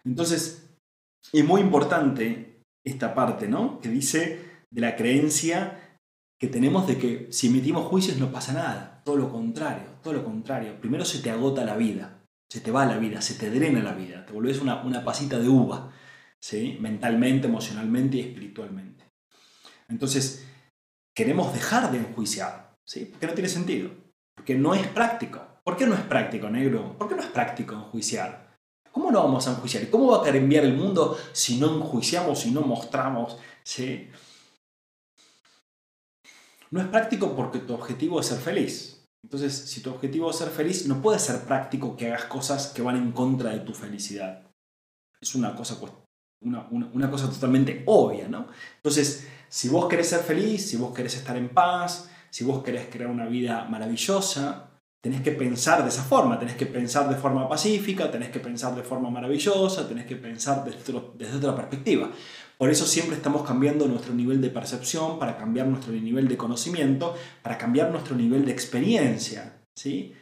Entonces, 0.05 0.69
es 1.33 1.45
muy 1.45 1.61
importante 1.61 2.61
esta 2.85 3.13
parte, 3.13 3.47
¿no? 3.47 3.79
Que 3.81 3.89
dice 3.89 4.63
de 4.71 4.81
la 4.81 4.95
creencia 4.95 5.99
que 6.39 6.47
tenemos 6.47 6.87
de 6.87 6.97
que 6.97 7.27
si 7.31 7.47
emitimos 7.47 7.85
juicios 7.87 8.17
no 8.17 8.31
pasa 8.31 8.53
nada. 8.53 9.01
Todo 9.03 9.17
lo 9.17 9.31
contrario, 9.31 9.83
todo 10.01 10.13
lo 10.13 10.23
contrario. 10.23 10.79
Primero 10.79 11.03
se 11.03 11.19
te 11.19 11.29
agota 11.29 11.65
la 11.65 11.75
vida, 11.75 12.21
se 12.49 12.61
te 12.61 12.71
va 12.71 12.85
la 12.85 12.97
vida, 12.97 13.21
se 13.21 13.33
te 13.33 13.49
drena 13.49 13.83
la 13.83 13.93
vida, 13.93 14.25
te 14.25 14.31
volvés 14.31 14.61
una, 14.61 14.81
una 14.83 15.03
pasita 15.03 15.37
de 15.37 15.49
uva, 15.49 15.91
¿sí? 16.39 16.77
Mentalmente, 16.79 17.47
emocionalmente 17.47 18.17
y 18.17 18.21
espiritualmente. 18.21 19.03
Entonces, 19.89 20.47
queremos 21.19 21.53
dejar 21.53 21.91
de 21.91 21.97
enjuiciar, 21.97 22.77
¿sí? 22.85 23.03
Porque 23.03 23.27
no 23.27 23.33
tiene 23.33 23.49
sentido, 23.49 23.91
porque 24.33 24.55
no 24.55 24.73
es 24.73 24.87
práctico. 24.87 25.41
¿Por 25.65 25.75
qué 25.75 25.85
no 25.85 25.93
es 25.93 25.99
práctico, 25.99 26.49
negro? 26.49 26.97
¿Por 26.97 27.09
qué 27.09 27.15
no 27.15 27.21
es 27.21 27.27
práctico 27.27 27.75
enjuiciar? 27.75 28.55
¿Cómo 28.89 29.11
no 29.11 29.21
vamos 29.21 29.45
a 29.45 29.51
enjuiciar? 29.51 29.83
¿Y 29.83 29.87
cómo 29.87 30.11
va 30.11 30.21
a 30.21 30.31
cambiar 30.31 30.63
el 30.63 30.77
mundo 30.77 31.17
si 31.33 31.59
no 31.59 31.75
enjuiciamos, 31.75 32.39
si 32.39 32.51
no 32.51 32.61
mostramos? 32.61 33.37
¿sí? 33.63 34.09
No 36.71 36.79
es 36.79 36.87
práctico 36.87 37.35
porque 37.35 37.59
tu 37.59 37.73
objetivo 37.73 38.21
es 38.21 38.27
ser 38.27 38.39
feliz. 38.39 39.05
Entonces, 39.21 39.53
si 39.53 39.81
tu 39.81 39.89
objetivo 39.89 40.29
es 40.29 40.37
ser 40.37 40.47
feliz, 40.47 40.87
no 40.87 41.01
puede 41.01 41.19
ser 41.19 41.41
práctico 41.41 41.97
que 41.97 42.07
hagas 42.07 42.23
cosas 42.25 42.67
que 42.67 42.81
van 42.81 42.95
en 42.95 43.11
contra 43.11 43.49
de 43.49 43.59
tu 43.59 43.73
felicidad. 43.73 44.47
Es 45.19 45.35
una 45.35 45.53
cosa, 45.53 45.77
una 46.39 47.11
cosa 47.11 47.29
totalmente 47.29 47.83
obvia, 47.87 48.29
¿no? 48.29 48.47
Entonces, 48.77 49.27
si 49.49 49.67
vos 49.67 49.87
querés 49.87 50.09
ser 50.09 50.19
feliz, 50.19 50.69
si 50.69 50.77
vos 50.77 50.93
querés 50.93 51.15
estar 51.15 51.35
en 51.35 51.49
paz, 51.49 52.09
si 52.29 52.43
vos 52.43 52.63
querés 52.63 52.87
crear 52.89 53.09
una 53.09 53.25
vida 53.25 53.65
maravillosa, 53.65 54.69
tenés 55.01 55.21
que 55.21 55.31
pensar 55.31 55.83
de 55.83 55.89
esa 55.89 56.03
forma, 56.03 56.37
tenés 56.37 56.55
que 56.55 56.65
pensar 56.65 57.09
de 57.09 57.15
forma 57.15 57.47
pacífica, 57.47 58.11
tenés 58.11 58.29
que 58.29 58.39
pensar 58.39 58.75
de 58.75 58.83
forma 58.83 59.09
maravillosa, 59.09 59.87
tenés 59.87 60.05
que 60.05 60.15
pensar 60.15 60.63
desde, 60.63 61.37
otra 61.37 61.55
perspectiva. 61.55 62.11
Por 62.57 62.69
eso 62.69 62.85
siempre 62.85 63.15
estamos 63.15 63.47
cambiando 63.47 63.87
nuestro 63.87 64.13
nivel 64.13 64.41
de 64.41 64.49
percepción, 64.49 65.17
para 65.17 65.37
cambiar 65.37 65.67
nuestro 65.67 65.93
nivel 65.93 66.27
de 66.27 66.37
conocimiento, 66.37 67.15
para 67.41 67.57
cambiar 67.57 67.91
nuestro 67.91 68.15
nivel 68.15 68.45
de 68.45 68.51
experiencia, 68.51 69.63
¿sí? 69.75 70.13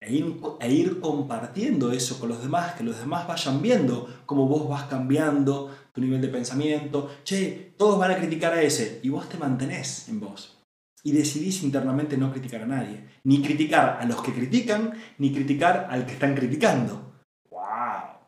E 0.00 0.12
ir, 0.12 0.36
e 0.60 0.70
ir 0.70 1.00
compartiendo 1.00 1.92
eso 1.92 2.18
con 2.20 2.28
los 2.28 2.42
demás, 2.42 2.74
que 2.74 2.84
los 2.84 2.98
demás 2.98 3.26
vayan 3.26 3.62
viendo 3.62 4.06
cómo 4.26 4.46
vos 4.46 4.68
vas 4.68 4.84
cambiando 4.84 5.70
tu 5.94 6.00
nivel 6.00 6.20
de 6.20 6.28
pensamiento. 6.28 7.18
Che, 7.24 7.74
todos 7.78 7.98
van 7.98 8.10
a 8.10 8.16
criticar 8.16 8.52
a 8.52 8.62
ese 8.62 9.00
y 9.02 9.08
vos 9.08 9.28
te 9.28 9.38
mantenés 9.38 10.08
en 10.08 10.20
vos. 10.20 10.58
Y 11.04 11.12
decidís 11.12 11.62
internamente 11.62 12.16
no 12.16 12.32
criticar 12.32 12.62
a 12.62 12.66
nadie. 12.66 13.04
Ni 13.24 13.40
criticar 13.40 13.98
a 14.00 14.04
los 14.04 14.20
que 14.22 14.32
critican, 14.32 14.92
ni 15.18 15.32
criticar 15.32 15.86
al 15.90 16.04
que 16.04 16.14
están 16.14 16.34
criticando. 16.34 17.22
¡Wow! 17.50 18.26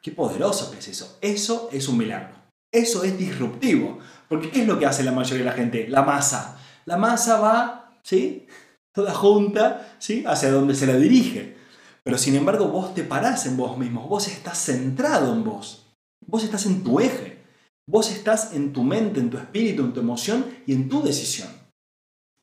¡Qué 0.00 0.12
poderoso 0.12 0.70
que 0.70 0.78
es 0.78 0.88
eso! 0.88 1.18
Eso 1.20 1.68
es 1.72 1.88
un 1.88 1.98
milagro. 1.98 2.36
Eso 2.72 3.02
es 3.02 3.18
disruptivo. 3.18 3.98
Porque 4.28 4.50
¿qué 4.50 4.62
es 4.62 4.68
lo 4.68 4.78
que 4.78 4.86
hace 4.86 5.02
la 5.02 5.12
mayoría 5.12 5.44
de 5.44 5.50
la 5.50 5.56
gente? 5.56 5.88
La 5.88 6.02
masa. 6.02 6.58
La 6.84 6.96
masa 6.96 7.40
va, 7.40 7.98
¿sí? 8.02 8.46
Toda 8.92 9.14
junta, 9.14 9.96
¿sí? 9.98 10.22
Hacia 10.26 10.52
donde 10.52 10.74
se 10.74 10.86
la 10.86 10.96
dirige. 10.96 11.56
Pero 12.04 12.18
sin 12.18 12.36
embargo 12.36 12.68
vos 12.68 12.94
te 12.94 13.02
parás 13.02 13.46
en 13.46 13.56
vos 13.56 13.76
mismo. 13.76 14.06
Vos 14.06 14.28
estás 14.28 14.58
centrado 14.58 15.32
en 15.32 15.42
vos. 15.42 15.89
Vos 16.30 16.44
estás 16.44 16.66
en 16.66 16.84
tu 16.84 17.00
eje. 17.00 17.44
Vos 17.88 18.10
estás 18.10 18.52
en 18.52 18.72
tu 18.72 18.84
mente, 18.84 19.18
en 19.18 19.30
tu 19.30 19.36
espíritu, 19.36 19.82
en 19.82 19.92
tu 19.92 20.00
emoción 20.00 20.46
y 20.64 20.72
en 20.72 20.88
tu 20.88 21.02
decisión. 21.02 21.48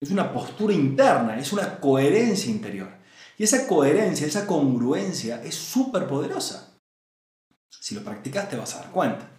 Es 0.02 0.12
una 0.12 0.34
postura 0.34 0.74
interna, 0.74 1.40
es 1.40 1.54
una 1.54 1.80
coherencia 1.80 2.52
interior. 2.52 2.90
Y 3.38 3.44
esa 3.44 3.66
coherencia, 3.66 4.28
esa 4.28 4.46
congruencia 4.46 5.42
es 5.44 5.56
súper 5.56 6.06
poderosa. 6.06 6.78
Si 7.70 7.96
lo 7.96 8.04
practicas 8.04 8.50
te 8.50 8.58
vas 8.58 8.76
a 8.76 8.80
dar 8.80 8.92
cuenta. 8.92 9.32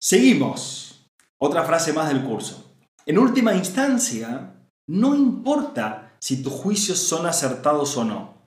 Seguimos. 0.00 1.10
Otra 1.38 1.64
frase 1.64 1.92
más 1.92 2.08
del 2.08 2.24
curso. 2.24 2.76
En 3.04 3.18
última 3.18 3.54
instancia, 3.54 4.54
no 4.88 5.14
importa 5.14 6.16
si 6.18 6.42
tus 6.42 6.52
juicios 6.52 6.98
son 6.98 7.26
acertados 7.26 7.96
o 7.96 8.04
no. 8.04 8.41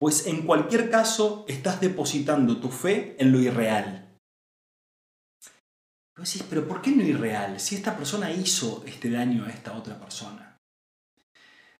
Pues 0.00 0.26
en 0.26 0.46
cualquier 0.46 0.90
caso 0.90 1.44
estás 1.46 1.80
depositando 1.80 2.58
tu 2.58 2.70
fe 2.70 3.16
en 3.18 3.32
lo 3.32 3.38
irreal. 3.38 4.18
Pero 6.14 6.26
decís, 6.26 6.44
pero 6.48 6.66
¿por 6.66 6.80
qué 6.80 6.90
no 6.90 7.02
irreal? 7.02 7.60
Si 7.60 7.76
esta 7.76 7.94
persona 7.94 8.32
hizo 8.32 8.82
este 8.86 9.10
daño 9.10 9.44
a 9.44 9.50
esta 9.50 9.76
otra 9.76 10.00
persona. 10.00 10.56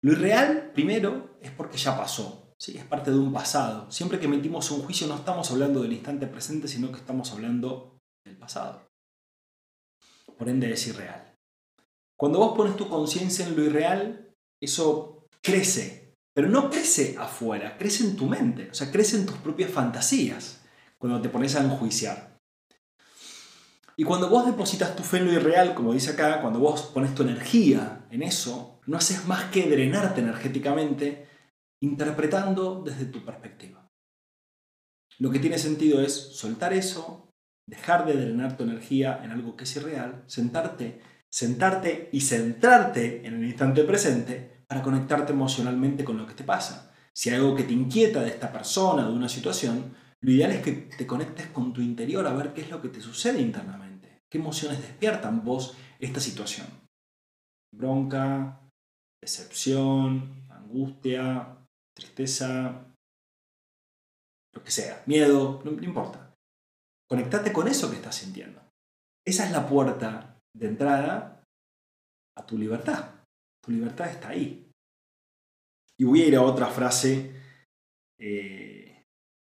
Lo 0.02 0.12
irreal, 0.12 0.70
primero, 0.74 1.38
es 1.40 1.50
porque 1.50 1.78
ya 1.78 1.96
pasó. 1.96 2.52
¿sí? 2.58 2.76
Es 2.76 2.84
parte 2.84 3.10
de 3.10 3.18
un 3.18 3.32
pasado. 3.32 3.90
Siempre 3.90 4.20
que 4.20 4.26
emitimos 4.26 4.70
un 4.70 4.82
juicio 4.82 5.06
no 5.06 5.16
estamos 5.16 5.50
hablando 5.50 5.80
del 5.80 5.94
instante 5.94 6.26
presente, 6.26 6.68
sino 6.68 6.92
que 6.92 6.98
estamos 6.98 7.32
hablando 7.32 7.98
del 8.24 8.36
pasado. 8.36 8.86
Por 10.36 10.48
ende 10.48 10.70
es 10.70 10.86
irreal. 10.86 11.34
Cuando 12.18 12.38
vos 12.38 12.54
pones 12.54 12.76
tu 12.76 12.86
conciencia 12.86 13.46
en 13.46 13.56
lo 13.56 13.64
irreal, 13.64 14.34
eso 14.62 15.26
crece 15.42 15.99
pero 16.40 16.52
no 16.52 16.70
crece 16.70 17.16
afuera, 17.18 17.76
crece 17.76 18.02
en 18.02 18.16
tu 18.16 18.24
mente, 18.24 18.70
o 18.70 18.74
sea, 18.74 18.90
crece 18.90 19.18
en 19.18 19.26
tus 19.26 19.36
propias 19.36 19.70
fantasías 19.70 20.62
cuando 20.96 21.20
te 21.20 21.28
pones 21.28 21.54
a 21.54 21.62
enjuiciar. 21.62 22.40
Y 23.94 24.04
cuando 24.04 24.30
vos 24.30 24.46
depositas 24.46 24.96
tu 24.96 25.02
fe 25.02 25.18
en 25.18 25.26
lo 25.26 25.32
irreal, 25.34 25.74
como 25.74 25.92
dice 25.92 26.12
acá, 26.12 26.40
cuando 26.40 26.58
vos 26.58 26.80
pones 26.94 27.14
tu 27.14 27.24
energía 27.24 28.06
en 28.10 28.22
eso, 28.22 28.80
no 28.86 28.96
haces 28.96 29.26
más 29.26 29.50
que 29.50 29.68
drenarte 29.68 30.22
energéticamente 30.22 31.28
interpretando 31.82 32.82
desde 32.82 33.04
tu 33.04 33.22
perspectiva. 33.22 33.86
Lo 35.18 35.30
que 35.30 35.40
tiene 35.40 35.58
sentido 35.58 36.00
es 36.00 36.14
soltar 36.14 36.72
eso, 36.72 37.34
dejar 37.68 38.06
de 38.06 38.14
drenar 38.14 38.56
tu 38.56 38.62
energía 38.62 39.20
en 39.22 39.30
algo 39.30 39.56
que 39.56 39.64
es 39.64 39.76
irreal, 39.76 40.24
sentarte, 40.26 41.02
sentarte 41.28 42.08
y 42.12 42.22
centrarte 42.22 43.26
en 43.26 43.34
el 43.34 43.44
instante 43.44 43.84
presente 43.84 44.59
para 44.70 44.82
conectarte 44.84 45.32
emocionalmente 45.32 46.04
con 46.04 46.16
lo 46.16 46.24
que 46.24 46.34
te 46.34 46.44
pasa. 46.44 46.92
Si 47.12 47.28
hay 47.28 47.34
algo 47.34 47.56
que 47.56 47.64
te 47.64 47.72
inquieta 47.72 48.20
de 48.20 48.28
esta 48.28 48.52
persona, 48.52 49.04
de 49.04 49.12
una 49.12 49.28
situación, 49.28 49.96
lo 50.20 50.30
ideal 50.30 50.52
es 50.52 50.62
que 50.62 50.72
te 50.96 51.08
conectes 51.08 51.48
con 51.48 51.72
tu 51.72 51.80
interior 51.80 52.24
a 52.24 52.32
ver 52.32 52.52
qué 52.52 52.60
es 52.60 52.70
lo 52.70 52.80
que 52.80 52.88
te 52.88 53.00
sucede 53.00 53.40
internamente. 53.40 54.20
¿Qué 54.30 54.38
emociones 54.38 54.80
despiertan 54.80 55.42
vos 55.42 55.76
esta 55.98 56.20
situación? 56.20 56.68
Bronca, 57.74 58.60
decepción, 59.20 60.46
angustia, 60.48 61.58
tristeza, 61.92 62.94
lo 64.54 64.62
que 64.62 64.70
sea, 64.70 65.02
miedo, 65.06 65.62
no, 65.64 65.72
importa. 65.82 66.32
Conectate 67.08 67.52
con 67.52 67.66
eso 67.66 67.90
que 67.90 67.96
estás 67.96 68.14
sintiendo. 68.14 68.62
Esa 69.26 69.46
es 69.46 69.50
la 69.50 69.68
puerta 69.68 70.38
de 70.56 70.68
entrada 70.68 71.42
a 72.38 72.46
tu 72.46 72.56
libertad. 72.56 73.19
Tu 73.62 73.72
libertad 73.72 74.08
está 74.08 74.30
ahí. 74.30 74.70
Y 75.98 76.04
voy 76.04 76.22
a 76.22 76.26
ir 76.26 76.36
a 76.36 76.42
otra 76.42 76.66
frase 76.66 77.32
eh, 78.18 79.04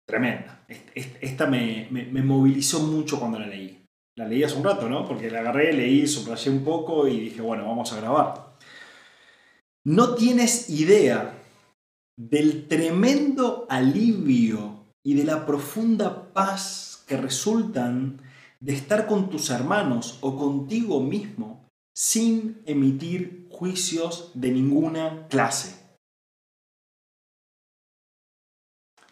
tremenda. 0.07 0.64
Esta 0.95 1.47
me, 1.47 1.88
me, 1.90 2.23
movilizó 2.23 2.81
mucho 2.81 3.19
cuando 3.19 3.38
la 3.38 3.47
leí. 3.47 3.85
La 4.17 4.26
leí 4.26 4.43
hace 4.43 4.57
un 4.57 4.64
rato, 4.64 4.88
¿no? 4.88 5.07
Porque 5.07 5.31
la 5.31 5.40
agarré, 5.40 5.73
leí, 5.73 6.07
subrayé 6.07 6.50
un 6.50 6.64
poco 6.64 7.07
y 7.07 7.21
dije, 7.21 7.40
bueno, 7.40 7.64
vamos 7.67 7.93
a 7.93 8.00
grabar. 8.00 8.57
No 9.85 10.14
tienes 10.14 10.69
idea 10.69 11.38
del 12.17 12.69
tremendo 12.69 13.67
alivio 13.71 14.95
y 15.02 15.14
de 15.14 15.25
la 15.25 15.47
profunda 15.47 16.33
paz 16.33 17.05
que 17.07 17.17
resultan 17.17 18.21
de 18.61 18.75
estar 18.75 19.07
con 19.07 19.31
tus 19.31 19.50
hermanos 19.50 20.19
o 20.21 20.37
contigo 20.37 21.00
mismo 21.00 21.60
sin 21.94 22.62
emitir 22.66 23.47
juicios 23.50 24.30
de 24.35 24.50
ninguna 24.50 25.26
clase. 25.28 25.76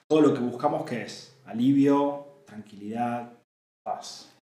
Todo 0.08 0.22
lo 0.22 0.34
que 0.34 0.40
buscamos 0.40 0.84
que 0.84 1.02
es 1.02 1.36
alivio, 1.44 2.42
tranquilidad, 2.46 3.32
paz. 3.84 4.34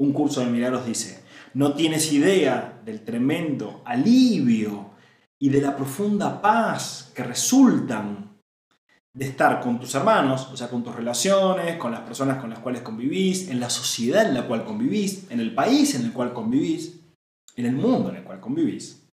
Un 0.00 0.12
curso 0.12 0.40
de 0.40 0.46
milagros 0.46 0.84
dice, 0.84 1.22
no 1.54 1.74
tienes 1.74 2.12
idea 2.12 2.80
del 2.84 3.04
tremendo 3.04 3.82
alivio 3.84 4.90
y 5.40 5.48
de 5.48 5.60
la 5.60 5.76
profunda 5.76 6.40
paz 6.42 7.12
que 7.14 7.22
resultan 7.22 8.32
de 9.14 9.26
estar 9.26 9.60
con 9.60 9.78
tus 9.78 9.94
hermanos, 9.94 10.48
o 10.50 10.56
sea, 10.56 10.68
con 10.68 10.82
tus 10.82 10.94
relaciones, 10.94 11.76
con 11.76 11.92
las 11.92 12.00
personas 12.00 12.40
con 12.40 12.50
las 12.50 12.60
cuales 12.60 12.82
convivís, 12.82 13.48
en 13.48 13.60
la 13.60 13.68
sociedad 13.68 14.26
en 14.26 14.34
la 14.34 14.46
cual 14.46 14.64
convivís, 14.64 15.30
en 15.30 15.40
el 15.40 15.54
país 15.54 15.94
en 15.94 16.02
el 16.02 16.12
cual 16.12 16.32
convivís, 16.32 17.01
en 17.56 17.66
el 17.66 17.72
mundo 17.72 18.10
en 18.10 18.16
el 18.16 18.24
cual 18.24 18.40
convivís. 18.40 19.06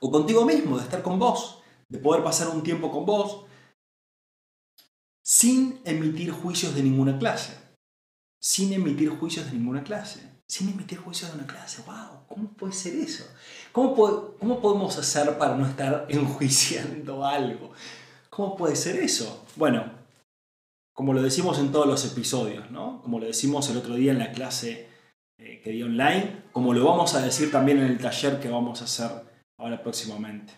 O 0.00 0.10
contigo 0.10 0.44
mismo, 0.44 0.76
de 0.76 0.84
estar 0.84 1.02
con 1.02 1.18
vos, 1.18 1.62
de 1.88 1.98
poder 1.98 2.22
pasar 2.22 2.48
un 2.48 2.62
tiempo 2.62 2.90
con 2.90 3.06
vos, 3.06 3.44
sin 5.22 5.80
emitir 5.84 6.30
juicios 6.30 6.74
de 6.74 6.82
ninguna 6.82 7.18
clase. 7.18 7.56
Sin 8.40 8.72
emitir 8.72 9.08
juicios 9.08 9.46
de 9.46 9.52
ninguna 9.52 9.82
clase. 9.82 10.20
Sin 10.46 10.68
emitir 10.68 10.98
juicios 10.98 11.30
de 11.30 11.38
una 11.38 11.46
clase. 11.46 11.82
¡Wow! 11.86 12.26
¿Cómo 12.28 12.48
puede 12.52 12.74
ser 12.74 12.94
eso? 12.96 13.24
¿Cómo, 13.72 13.94
cómo 14.38 14.60
podemos 14.60 14.98
hacer 14.98 15.38
para 15.38 15.56
no 15.56 15.66
estar 15.66 16.06
enjuiciando 16.10 17.24
algo? 17.24 17.72
¿Cómo 18.28 18.56
puede 18.56 18.76
ser 18.76 18.96
eso? 18.96 19.46
Bueno, 19.56 19.90
como 20.92 21.14
lo 21.14 21.22
decimos 21.22 21.58
en 21.58 21.72
todos 21.72 21.86
los 21.86 22.04
episodios, 22.04 22.70
¿no? 22.70 23.00
Como 23.02 23.18
lo 23.18 23.26
decimos 23.26 23.68
el 23.70 23.78
otro 23.78 23.94
día 23.94 24.12
en 24.12 24.18
la 24.18 24.32
clase 24.32 24.93
eh, 25.38 25.60
que 25.62 25.70
di 25.70 25.82
online, 25.82 26.44
como 26.52 26.72
lo 26.72 26.84
vamos 26.84 27.14
a 27.14 27.22
decir 27.22 27.50
también 27.50 27.78
en 27.78 27.86
el 27.86 27.98
taller 27.98 28.40
que 28.40 28.48
vamos 28.48 28.80
a 28.80 28.84
hacer 28.84 29.10
ahora 29.58 29.82
próximamente. 29.82 30.52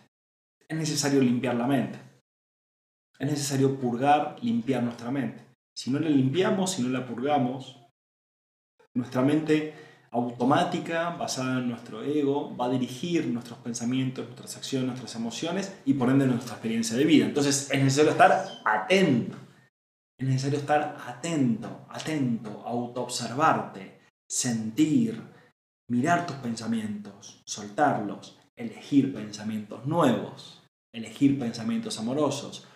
Es 0.69 0.77
necesario 0.77 1.21
limpiar 1.21 1.55
la 1.55 1.67
mente. 1.67 1.99
Es 3.19 3.31
necesario 3.31 3.79
purgar, 3.79 4.37
limpiar 4.43 4.83
nuestra 4.83 5.11
mente. 5.11 5.45
Si 5.75 5.91
no 5.91 5.99
la 5.99 6.09
limpiamos, 6.09 6.73
si 6.73 6.83
no 6.83 6.89
la 6.89 7.07
purgamos, 7.07 7.81
nuestra 8.95 9.23
mente 9.23 9.75
automática, 10.11 11.11
basada 11.11 11.59
en 11.59 11.69
nuestro 11.69 12.03
ego, 12.03 12.57
va 12.57 12.67
a 12.67 12.71
dirigir 12.71 13.27
nuestros 13.27 13.59
pensamientos, 13.59 14.25
nuestras 14.25 14.57
acciones, 14.57 14.89
nuestras 14.89 15.15
emociones 15.15 15.77
y 15.85 15.95
por 15.95 16.09
ende 16.09 16.27
nuestra 16.27 16.55
experiencia 16.55 16.97
de 16.97 17.05
vida. 17.05 17.27
Entonces 17.27 17.71
es 17.71 17.83
necesario 17.83 18.13
estar 18.13 18.61
atento. 18.65 19.37
Es 20.19 20.27
necesario 20.27 20.59
estar 20.59 20.97
atento, 21.07 21.87
atento, 21.91 22.63
autoobservarte, 22.65 23.96
sentir, 24.29 25.23
mirar 25.89 26.27
tus 26.27 26.37
pensamientos, 26.37 27.43
soltarlos, 27.45 28.39
elegir 28.57 29.15
pensamientos 29.15 29.87
nuevos, 29.87 30.63
elegir 30.93 31.39
pensamientos 31.39 31.99
amorosos. 31.99 32.67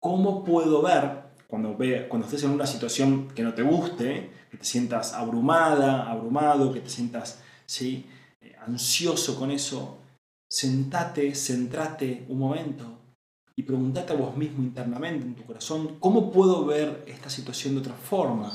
¿Cómo 0.00 0.44
puedo 0.44 0.82
ver 0.82 1.24
cuando, 1.48 1.76
ve, 1.76 2.08
cuando 2.08 2.26
estés 2.26 2.44
en 2.44 2.50
una 2.50 2.66
situación 2.66 3.28
que 3.28 3.42
no 3.42 3.54
te 3.54 3.62
guste, 3.62 4.30
que 4.50 4.56
te 4.56 4.64
sientas 4.64 5.12
abrumada, 5.12 6.10
abrumado, 6.10 6.72
que 6.72 6.80
te 6.80 6.90
sientas 6.90 7.42
¿sí? 7.66 8.06
Eh, 8.40 8.54
ansioso 8.66 9.38
con 9.38 9.50
eso, 9.50 9.98
sentate, 10.48 11.34
centrate 11.34 12.24
un 12.28 12.38
momento 12.38 12.98
y 13.56 13.62
pregúntate 13.62 14.12
a 14.12 14.16
vos 14.16 14.36
mismo 14.36 14.62
internamente, 14.62 15.26
en 15.26 15.34
tu 15.34 15.44
corazón, 15.44 15.96
¿cómo 16.00 16.32
puedo 16.32 16.64
ver 16.64 17.04
esta 17.06 17.30
situación 17.30 17.74
de 17.74 17.80
otra 17.80 17.94
forma? 17.94 18.52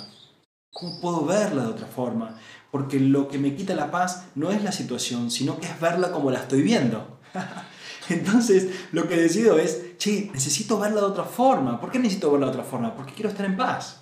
¿Cómo 0.71 0.99
puedo 1.01 1.25
verla 1.25 1.63
de 1.63 1.69
otra 1.69 1.88
forma? 1.88 2.38
Porque 2.71 2.99
lo 2.99 3.27
que 3.27 3.39
me 3.39 3.55
quita 3.55 3.73
la 3.73 3.91
paz 3.91 4.27
no 4.36 4.51
es 4.51 4.63
la 4.63 4.71
situación, 4.71 5.32
sino 5.32 5.60
que 5.60 5.65
es 5.65 5.79
verla 5.79 6.12
como 6.12 6.29
la 6.32 6.39
estoy 6.39 6.62
viendo. 6.62 7.19
Entonces, 8.10 8.69
lo 8.91 9.08
que 9.08 9.17
decido 9.17 9.58
es, 9.58 9.97
che, 9.97 10.29
necesito 10.34 10.79
verla 10.79 11.01
de 11.01 11.08
otra 11.08 11.23
forma. 11.23 11.79
¿Por 11.79 11.91
qué 11.91 11.99
necesito 11.99 12.32
verla 12.32 12.47
de 12.47 12.53
otra 12.53 12.63
forma? 12.63 12.95
Porque 12.95 13.13
quiero 13.13 13.29
estar 13.29 13.45
en 13.45 13.58
paz. 13.58 14.01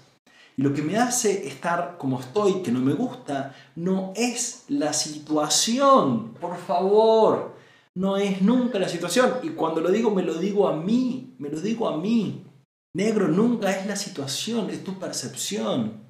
Y 0.55 0.61
lo 0.63 0.73
que 0.73 0.81
me 0.81 0.97
hace 0.97 1.47
estar 1.47 1.97
como 1.97 2.19
estoy, 2.19 2.63
que 2.63 2.71
no 2.71 2.79
me 2.79 2.93
gusta, 2.93 3.55
no 3.75 4.11
es 4.15 4.63
la 4.69 4.91
situación. 4.91 6.33
Por 6.33 6.57
favor, 6.57 7.55
no 7.95 8.17
es 8.17 8.41
nunca 8.41 8.79
la 8.79 8.89
situación. 8.89 9.35
Y 9.43 9.49
cuando 9.49 9.81
lo 9.81 9.91
digo, 9.91 10.11
me 10.11 10.23
lo 10.23 10.33
digo 10.35 10.67
a 10.67 10.75
mí, 10.75 11.35
me 11.37 11.49
lo 11.49 11.59
digo 11.61 11.87
a 11.87 11.97
mí. 11.97 12.43
Negro 12.93 13.27
nunca 13.27 13.71
es 13.71 13.85
la 13.85 13.95
situación, 13.95 14.69
es 14.69 14.83
tu 14.83 14.97
percepción. 14.97 16.06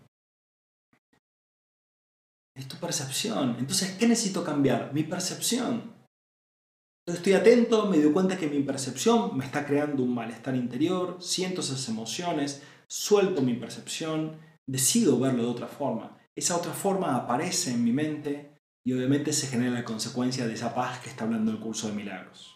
Es 2.58 2.68
tu 2.68 2.78
percepción. 2.78 3.56
Entonces, 3.60 3.96
¿qué 4.00 4.08
necesito 4.08 4.44
cambiar? 4.44 4.92
Mi 4.92 5.04
percepción. 5.04 5.96
Estoy 7.06 7.34
atento, 7.34 7.86
me 7.86 8.00
doy 8.00 8.12
cuenta 8.12 8.38
que 8.38 8.48
mi 8.48 8.64
percepción 8.64 9.38
me 9.38 9.46
está 9.46 9.66
creando 9.66 10.04
un 10.04 10.14
malestar 10.14 10.56
interior, 10.56 11.18
siento 11.22 11.62
esas 11.62 11.88
emociones, 11.88 12.64
suelto 12.88 13.42
mi 13.42 13.54
percepción, 13.54 14.40
decido 14.68 15.18
verlo 15.20 15.44
de 15.44 15.50
otra 15.50 15.68
forma. 15.68 16.18
Esa 16.36 16.58
otra 16.58 16.74
forma 16.74 17.16
aparece 17.16 17.72
en 17.72 17.84
mi 17.84 17.94
mente 17.94 18.58
y 18.84 18.92
obviamente 18.94 19.32
se 19.32 19.48
genera 19.48 19.72
la 19.72 19.86
consecuencia 19.86 20.48
de 20.48 20.56
esa 20.56 20.74
paz 20.74 21.00
que 21.00 21.10
está 21.10 21.24
hablando 21.24 21.52
el 21.52 21.60
curso 21.60 21.88
de 21.88 21.94
milagros. 21.94 22.56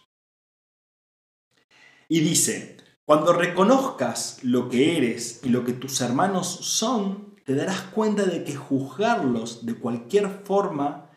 Y 2.10 2.20
dice, 2.20 2.78
cuando 3.06 3.32
reconozcas 3.32 4.44
lo 4.44 4.68
que 4.68 4.98
eres 4.98 5.42
y 5.44 5.50
lo 5.50 5.64
que 5.64 5.74
tus 5.74 6.02
hermanos 6.02 6.48
son, 6.48 7.31
te 7.52 7.58
darás 7.58 7.82
cuenta 7.82 8.24
de 8.24 8.46
que 8.46 8.56
juzgarlos 8.56 9.66
de 9.66 9.76
cualquier 9.76 10.30
forma 10.46 11.10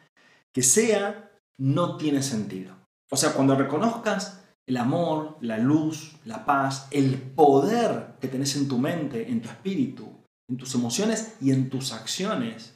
que 0.52 0.64
sea 0.64 1.30
no 1.58 1.96
tiene 1.96 2.24
sentido. 2.24 2.74
O 3.08 3.16
sea, 3.16 3.34
cuando 3.34 3.54
reconozcas 3.54 4.40
el 4.66 4.78
amor, 4.78 5.36
la 5.40 5.58
luz, 5.58 6.16
la 6.24 6.44
paz, 6.44 6.88
el 6.90 7.18
poder 7.18 8.16
que 8.20 8.26
tenés 8.26 8.56
en 8.56 8.66
tu 8.66 8.78
mente, 8.78 9.30
en 9.30 9.42
tu 9.42 9.48
espíritu, 9.48 10.08
en 10.48 10.56
tus 10.56 10.74
emociones 10.74 11.36
y 11.40 11.52
en 11.52 11.70
tus 11.70 11.92
acciones. 11.92 12.74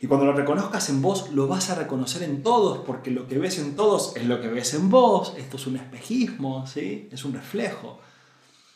Y 0.00 0.06
cuando 0.06 0.24
lo 0.24 0.32
reconozcas 0.32 0.88
en 0.88 1.02
vos, 1.02 1.30
lo 1.32 1.48
vas 1.48 1.68
a 1.68 1.74
reconocer 1.74 2.22
en 2.22 2.42
todos, 2.42 2.78
porque 2.78 3.10
lo 3.10 3.26
que 3.28 3.38
ves 3.38 3.58
en 3.58 3.76
todos 3.76 4.16
es 4.16 4.24
lo 4.24 4.40
que 4.40 4.48
ves 4.48 4.72
en 4.72 4.88
vos. 4.88 5.34
Esto 5.36 5.58
es 5.58 5.66
un 5.66 5.76
espejismo, 5.76 6.66
¿sí? 6.66 7.10
Es 7.12 7.26
un 7.26 7.34
reflejo. 7.34 8.00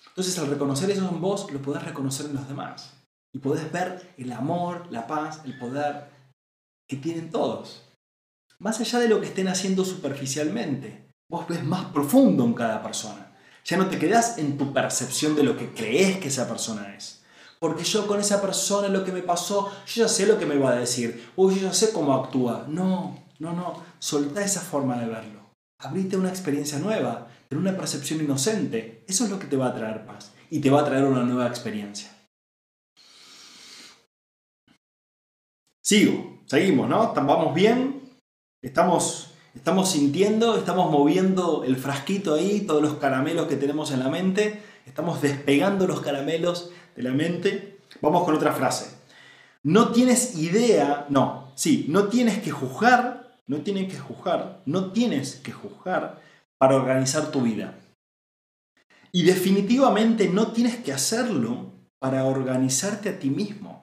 Entonces, 0.08 0.38
al 0.38 0.48
reconocer 0.48 0.90
eso 0.90 1.08
en 1.08 1.22
vos, 1.22 1.50
lo 1.50 1.62
podés 1.62 1.84
reconocer 1.84 2.26
en 2.26 2.34
los 2.34 2.46
demás. 2.46 2.99
Y 3.32 3.38
podés 3.38 3.70
ver 3.70 4.14
el 4.16 4.32
amor, 4.32 4.86
la 4.90 5.06
paz, 5.06 5.42
el 5.44 5.58
poder 5.58 6.08
que 6.88 6.96
tienen 6.96 7.30
todos 7.30 7.90
más 8.60 8.78
allá 8.78 8.98
de 8.98 9.08
lo 9.08 9.20
que 9.20 9.26
estén 9.26 9.48
haciendo 9.48 9.84
superficialmente. 9.84 11.08
Vos 11.28 11.48
ves 11.48 11.64
más 11.64 11.86
profundo 11.86 12.44
en 12.44 12.54
cada 12.54 12.82
persona. 12.82 13.32
Ya 13.64 13.76
no 13.76 13.88
te 13.88 13.98
quedás 13.98 14.38
en 14.38 14.56
tu 14.56 14.72
percepción 14.72 15.34
de 15.34 15.42
lo 15.42 15.56
que 15.56 15.72
crees 15.72 16.18
que 16.18 16.28
esa 16.28 16.46
persona 16.46 16.94
es. 16.94 17.22
Porque 17.58 17.84
yo 17.84 18.06
con 18.06 18.20
esa 18.20 18.40
persona 18.40 18.88
lo 18.88 19.04
que 19.04 19.12
me 19.12 19.22
pasó, 19.22 19.70
yo 19.86 20.04
ya 20.04 20.08
sé 20.08 20.26
lo 20.26 20.38
que 20.38 20.46
me 20.46 20.58
va 20.58 20.72
a 20.72 20.76
decir, 20.76 21.30
o 21.36 21.50
yo 21.50 21.56
ya 21.56 21.72
sé 21.72 21.92
cómo 21.92 22.14
actúa. 22.14 22.66
No, 22.68 23.18
no, 23.38 23.52
no, 23.52 23.82
soltá 23.98 24.44
esa 24.44 24.60
forma 24.60 24.98
de 24.98 25.06
verlo. 25.06 25.40
Abrite 25.78 26.16
una 26.16 26.28
experiencia 26.28 26.78
nueva, 26.78 27.28
en 27.48 27.58
una 27.58 27.76
percepción 27.76 28.20
inocente. 28.20 29.04
Eso 29.08 29.24
es 29.24 29.30
lo 29.30 29.38
que 29.38 29.46
te 29.46 29.56
va 29.56 29.68
a 29.68 29.74
traer 29.74 30.04
paz 30.04 30.32
y 30.50 30.60
te 30.60 30.70
va 30.70 30.80
a 30.80 30.84
traer 30.84 31.04
una 31.04 31.22
nueva 31.22 31.46
experiencia. 31.46 32.10
Sigo, 35.90 36.38
seguimos, 36.46 36.88
¿no? 36.88 37.12
Vamos 37.14 37.52
bien, 37.52 38.00
estamos, 38.62 39.34
estamos 39.56 39.90
sintiendo, 39.90 40.56
estamos 40.56 40.88
moviendo 40.88 41.64
el 41.64 41.74
frasquito 41.74 42.34
ahí, 42.34 42.60
todos 42.60 42.80
los 42.80 42.94
caramelos 42.98 43.48
que 43.48 43.56
tenemos 43.56 43.90
en 43.90 43.98
la 43.98 44.08
mente, 44.08 44.62
estamos 44.86 45.20
despegando 45.20 45.88
los 45.88 46.00
caramelos 46.00 46.70
de 46.94 47.02
la 47.02 47.10
mente. 47.10 47.80
Vamos 48.00 48.22
con 48.22 48.36
otra 48.36 48.52
frase. 48.52 48.98
No 49.64 49.88
tienes 49.88 50.38
idea, 50.38 51.06
no, 51.08 51.50
sí, 51.56 51.86
no 51.88 52.04
tienes 52.04 52.38
que 52.38 52.52
juzgar, 52.52 53.40
no 53.48 53.62
tienes 53.62 53.92
que 53.92 53.98
juzgar, 53.98 54.62
no 54.66 54.92
tienes 54.92 55.40
que 55.42 55.50
juzgar 55.50 56.22
para 56.56 56.76
organizar 56.76 57.32
tu 57.32 57.42
vida. 57.42 57.74
Y 59.10 59.24
definitivamente 59.24 60.28
no 60.28 60.52
tienes 60.52 60.76
que 60.76 60.92
hacerlo 60.92 61.72
para 61.98 62.26
organizarte 62.26 63.08
a 63.08 63.18
ti 63.18 63.28
mismo. 63.28 63.79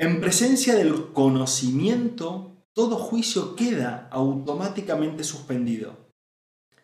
En 0.00 0.20
presencia 0.20 0.76
del 0.76 1.12
conocimiento, 1.12 2.52
todo 2.72 2.94
juicio 2.94 3.56
queda 3.56 4.08
automáticamente 4.12 5.24
suspendido. 5.24 5.96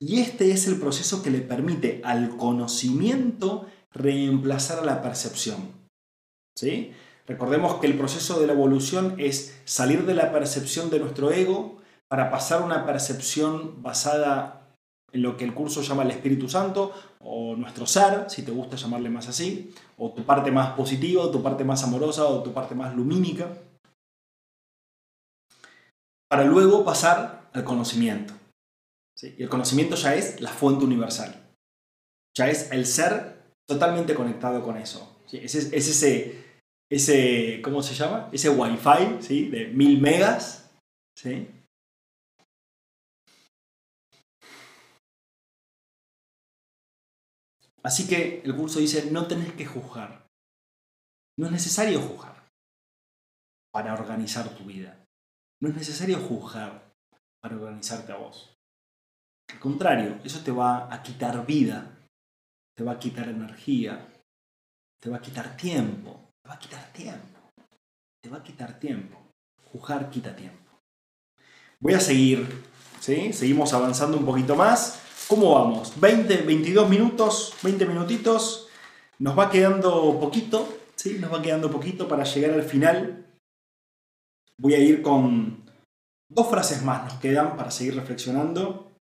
Y 0.00 0.18
este 0.18 0.50
es 0.50 0.66
el 0.66 0.80
proceso 0.80 1.22
que 1.22 1.30
le 1.30 1.38
permite 1.38 2.00
al 2.02 2.36
conocimiento 2.36 3.68
reemplazar 3.92 4.80
a 4.80 4.84
la 4.84 5.00
percepción. 5.00 5.58
¿Sí? 6.56 6.90
Recordemos 7.28 7.76
que 7.76 7.86
el 7.86 7.96
proceso 7.96 8.40
de 8.40 8.48
la 8.48 8.52
evolución 8.52 9.14
es 9.18 9.60
salir 9.64 10.06
de 10.06 10.14
la 10.14 10.32
percepción 10.32 10.90
de 10.90 10.98
nuestro 10.98 11.30
ego 11.30 11.80
para 12.08 12.32
pasar 12.32 12.62
a 12.62 12.64
una 12.64 12.84
percepción 12.84 13.80
basada 13.80 14.76
en 15.12 15.22
lo 15.22 15.36
que 15.36 15.44
el 15.44 15.54
curso 15.54 15.82
llama 15.82 16.02
el 16.02 16.10
Espíritu 16.10 16.48
Santo, 16.48 16.92
o 17.20 17.54
nuestro 17.54 17.86
ser, 17.86 18.28
si 18.28 18.42
te 18.42 18.50
gusta 18.50 18.76
llamarle 18.76 19.08
más 19.08 19.28
así, 19.28 19.72
o 19.96 20.12
tu 20.12 20.24
parte 20.24 20.50
más 20.50 20.74
positiva, 20.74 21.30
tu 21.30 21.42
parte 21.42 21.64
más 21.64 21.82
amorosa, 21.84 22.24
o 22.26 22.42
tu 22.42 22.52
parte 22.52 22.74
más 22.74 22.94
lumínica, 22.94 23.48
para 26.28 26.44
luego 26.44 26.84
pasar 26.84 27.48
al 27.52 27.64
conocimiento. 27.64 28.34
Y 29.22 29.42
el 29.42 29.48
conocimiento 29.48 29.94
ya 29.94 30.14
es 30.14 30.40
la 30.40 30.50
fuente 30.50 30.84
universal, 30.84 31.34
ya 32.36 32.50
es 32.50 32.70
el 32.72 32.84
ser 32.86 33.42
totalmente 33.68 34.14
conectado 34.14 34.62
con 34.62 34.76
eso. 34.76 35.22
Es, 35.32 35.54
es, 35.54 35.72
ese, 35.72 36.44
ese, 36.90 37.62
¿cómo 37.62 37.82
se 37.82 37.94
llama? 37.94 38.28
Ese 38.32 38.50
wifi 38.50 39.22
¿sí? 39.22 39.48
de 39.48 39.68
mil 39.68 40.00
megas, 40.00 40.70
¿sí? 41.16 41.48
Así 47.84 48.08
que 48.08 48.40
el 48.42 48.56
curso 48.56 48.78
dice, 48.78 49.10
no 49.10 49.26
tenés 49.26 49.52
que 49.52 49.66
juzgar. 49.66 50.26
No 51.38 51.46
es 51.46 51.52
necesario 51.52 52.00
juzgar 52.00 52.48
para 53.72 53.92
organizar 53.92 54.48
tu 54.56 54.64
vida. 54.64 55.04
No 55.60 55.68
es 55.68 55.76
necesario 55.76 56.18
juzgar 56.18 56.94
para 57.42 57.56
organizarte 57.56 58.12
a 58.12 58.16
vos. 58.16 58.56
Al 59.52 59.60
contrario, 59.60 60.18
eso 60.24 60.40
te 60.42 60.50
va 60.50 60.92
a 60.92 61.02
quitar 61.02 61.44
vida, 61.44 61.94
te 62.76 62.84
va 62.84 62.92
a 62.92 62.98
quitar 62.98 63.28
energía, 63.28 64.10
te 65.00 65.10
va 65.10 65.18
a 65.18 65.20
quitar 65.20 65.56
tiempo, 65.56 66.30
te 66.42 66.48
va 66.48 66.54
a 66.54 66.58
quitar 66.58 66.92
tiempo, 66.92 67.40
te 68.22 68.30
va 68.30 68.38
a 68.38 68.42
quitar 68.42 68.78
tiempo. 68.80 69.20
Juzgar 69.70 70.08
quita 70.08 70.34
tiempo. 70.34 70.70
Voy 71.80 71.94
a 71.94 72.00
seguir, 72.00 72.64
¿sí? 73.00 73.32
Seguimos 73.32 73.74
avanzando 73.74 74.16
un 74.16 74.24
poquito 74.24 74.54
más. 74.56 75.03
¿Cómo 75.26 75.54
vamos? 75.54 75.98
20, 76.00 76.42
22 76.42 76.88
minutos, 76.88 77.54
20 77.62 77.86
minutitos. 77.86 78.68
Nos 79.18 79.38
va 79.38 79.50
quedando 79.50 80.20
poquito, 80.20 80.68
¿sí? 80.96 81.18
Nos 81.18 81.32
va 81.32 81.40
quedando 81.40 81.70
poquito 81.70 82.06
para 82.06 82.24
llegar 82.24 82.52
al 82.52 82.62
final. 82.62 83.26
Voy 84.58 84.74
a 84.74 84.78
ir 84.78 85.00
con 85.00 85.64
dos 86.28 86.48
frases 86.48 86.82
más, 86.82 87.04
nos 87.04 87.20
quedan 87.20 87.56
para 87.56 87.70
seguir 87.70 87.94
reflexionando. 87.94 88.92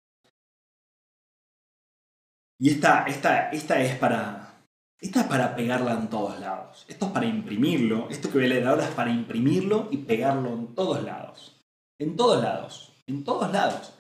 Y 2.58 2.70
esta, 2.70 3.04
esta, 3.06 3.50
esta 3.50 3.82
es 3.82 3.98
para, 3.98 4.64
esta 5.02 5.22
es 5.22 5.28
para 5.28 5.56
pegarla 5.56 5.92
en 5.92 6.10
todos 6.10 6.40
lados. 6.40 6.86
Esto 6.88 7.08
es 7.08 7.12
para 7.12 7.26
imprimirlo. 7.26 8.08
Esto 8.10 8.30
que 8.30 8.38
voy 8.38 8.46
a 8.46 8.50
leer 8.50 8.68
ahora 8.68 8.86
es 8.86 8.92
para 8.92 9.12
imprimirlo 9.12 9.90
y 9.92 9.98
pegarlo 9.98 10.54
en 10.54 10.74
todos 10.74 11.04
lados. 11.04 11.60
En 12.00 12.16
todos 12.16 12.42
lados. 12.42 12.94
En 13.08 13.26
todos 13.26 13.52
lados 13.52 13.93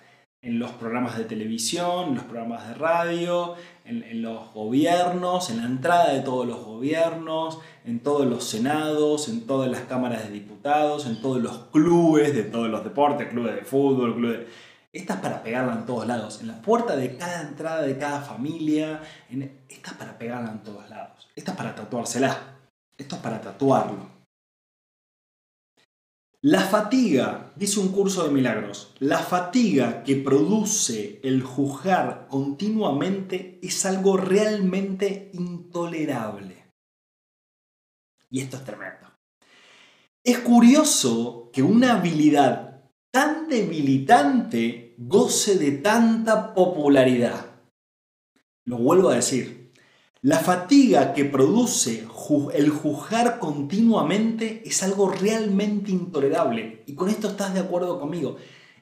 en 0.44 0.60
los 0.60 0.72
programas 0.72 1.18
de 1.18 1.24
televisión, 1.24 2.10
en 2.10 2.16
los 2.16 2.26
programas 2.26 2.68
de 2.68 2.74
radio, 2.74 3.56
en, 3.86 4.22
los 4.22 4.54
gobiernos, 4.54 5.50
en 5.50 5.58
la 5.58 5.66
entrada 5.66 6.14
de 6.14 6.20
todos 6.20 6.46
los 6.46 6.64
gobiernos, 6.64 7.60
en 7.86 8.02
todos 8.02 8.28
los 8.28 8.44
senados, 8.44 9.30
en 9.30 9.48
todas 9.48 9.72
las 9.72 9.82
cámaras 9.82 10.26
de 10.26 10.32
diputados, 10.32 11.06
en 11.06 11.22
todos 11.22 11.42
los 11.42 11.58
clubes 11.72 12.36
de 12.36 12.44
todos 12.44 12.70
los 12.70 12.84
deportes, 12.84 13.30
clubes 13.30 13.56
de 13.56 13.62
fútbol, 13.64 14.16
clubes. 14.16 14.48
Esta 14.92 15.16
es 15.16 15.20
para 15.22 15.42
pegarla 15.42 15.74
en 15.74 15.86
todos 15.86 16.06
lados, 16.06 16.42
en 16.42 16.48
la 16.48 16.62
puerta 16.62 16.96
de 16.98 17.18
cada 17.18 17.42
entrada 17.42 17.82
de 17.82 17.98
cada 17.98 18.22
familia, 18.22 19.02
esta 19.70 19.92
es 19.92 19.98
para 19.98 20.18
pegarla 20.18 20.52
en 20.52 20.62
todos 20.62 20.88
lados, 20.90 21.30
esta 21.36 21.52
es 21.52 21.58
para 21.58 21.74
tatuársela, 21.74 22.38
esto 22.98 23.16
es 23.16 23.22
para 23.22 23.42
tatuarlo. 23.42 24.13
La 26.46 26.60
fatiga, 26.60 27.54
dice 27.56 27.80
un 27.80 27.94
curso 27.94 28.26
de 28.26 28.34
milagros, 28.34 28.94
la 29.00 29.20
fatiga 29.20 30.04
que 30.04 30.18
produce 30.18 31.22
el 31.24 31.42
juzgar 31.42 32.28
continuamente 32.28 33.60
es 33.64 33.86
algo 33.86 34.18
realmente 34.18 35.32
intolerable. 35.32 36.66
Y 38.30 38.42
esto 38.42 38.58
es 38.58 38.66
tremendo. 38.66 39.10
Es 40.22 40.40
curioso 40.40 41.50
que 41.54 41.64
una 41.64 41.94
habilidad 41.94 42.92
tan 43.10 43.48
debilitante 43.48 44.96
goce 44.98 45.58
de 45.58 45.72
tanta 45.72 46.54
popularidad. 46.54 47.46
Lo 48.66 48.80
vuelvo 48.80 49.12
a 49.12 49.16
decir, 49.16 49.63
la 50.24 50.40
fatiga 50.40 51.14
que 51.14 51.26
produce 51.26 52.08
el 52.54 52.70
juzgar 52.70 53.40
continuamente 53.40 54.64
es 54.66 54.82
algo 54.82 55.10
realmente 55.10 55.92
intolerable. 55.92 56.82
Y 56.88 56.96
con 56.96 57.10
esto 57.10 57.28
estás 57.28 57.54
de 57.54 57.60
acuerdo 57.60 58.00
conmigo. 58.00 58.38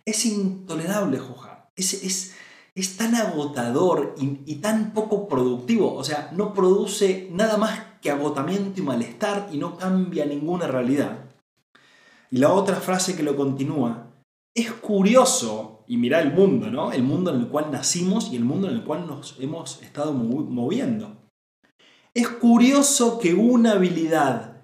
Es 0.05 0.23
intolerable 0.27 1.17
juzgar. 1.17 1.71
Es, 1.75 2.35
es, 2.75 2.97
tan 2.97 3.15
agotador 3.15 4.13
y, 4.19 4.41
y, 4.45 4.57
tan 4.57 4.93
poco 4.93 5.27
productivo. 5.27 5.95
O 5.95 6.03
sea, 6.03 6.29
no 6.31 6.53
produce 6.53 7.27
nada 7.31 7.57
más 7.57 7.79
que 8.01 8.11
agotamiento 8.11 8.79
y 8.79 8.83
malestar 8.83 9.49
y 9.51 9.57
no 9.57 9.77
cambia 9.77 10.27
ninguna 10.27 10.67
realidad. 10.67 11.25
Y 12.29 12.37
la 12.37 12.53
otra 12.53 12.75
frase 12.75 13.15
que 13.15 13.23
lo 13.23 13.35
continúa. 13.35 14.11
Es 14.53 14.71
curioso, 14.73 15.85
y 15.87 15.97
mira 15.97 16.21
el 16.21 16.33
mundo, 16.33 16.69
¿no? 16.69 16.91
El 16.91 17.01
mundo 17.01 17.33
en 17.33 17.39
el 17.39 17.47
cual 17.47 17.71
nacimos 17.71 18.31
y 18.31 18.35
el 18.35 18.45
mundo 18.45 18.67
en 18.67 18.75
el 18.75 18.83
cual 18.83 19.07
nos 19.07 19.37
hemos 19.39 19.81
estado 19.81 20.13
moviendo. 20.13 21.20
Es 22.13 22.27
curioso 22.27 23.19
que 23.19 23.33
una 23.33 23.71
habilidad 23.71 24.63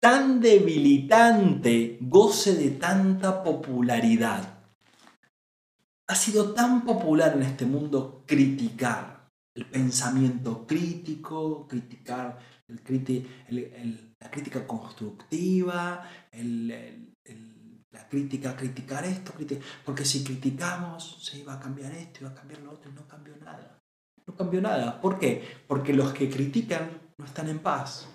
tan 0.00 0.40
debilitante 0.40 1.98
goce 2.00 2.54
de 2.54 2.70
tanta 2.70 3.42
popularidad. 3.42 4.60
Ha 6.08 6.14
sido 6.14 6.54
tan 6.54 6.84
popular 6.84 7.34
en 7.34 7.42
este 7.42 7.66
mundo 7.66 8.22
criticar 8.26 9.28
el 9.54 9.66
pensamiento 9.66 10.64
crítico, 10.66 11.66
criticar 11.66 12.38
la 12.68 14.30
crítica 14.30 14.64
constructiva, 14.66 16.08
la 17.90 18.08
crítica, 18.08 18.56
criticar 18.56 19.04
esto, 19.04 19.32
porque 19.84 20.04
si 20.04 20.22
criticamos 20.22 21.24
se 21.24 21.38
iba 21.40 21.54
a 21.54 21.60
cambiar 21.60 21.92
esto, 21.92 22.20
iba 22.20 22.30
a 22.30 22.34
cambiar 22.34 22.60
lo 22.60 22.72
otro 22.72 22.88
y 22.88 22.94
no 22.94 23.06
cambió 23.08 23.36
nada. 23.36 23.81
No 24.26 24.36
cambió 24.36 24.60
nada. 24.60 25.00
¿Por 25.00 25.18
qué? 25.18 25.44
Porque 25.66 25.92
los 25.92 26.12
que 26.12 26.30
critican 26.30 27.00
no 27.18 27.24
están 27.24 27.48
en 27.48 27.58
paz. 27.58 28.08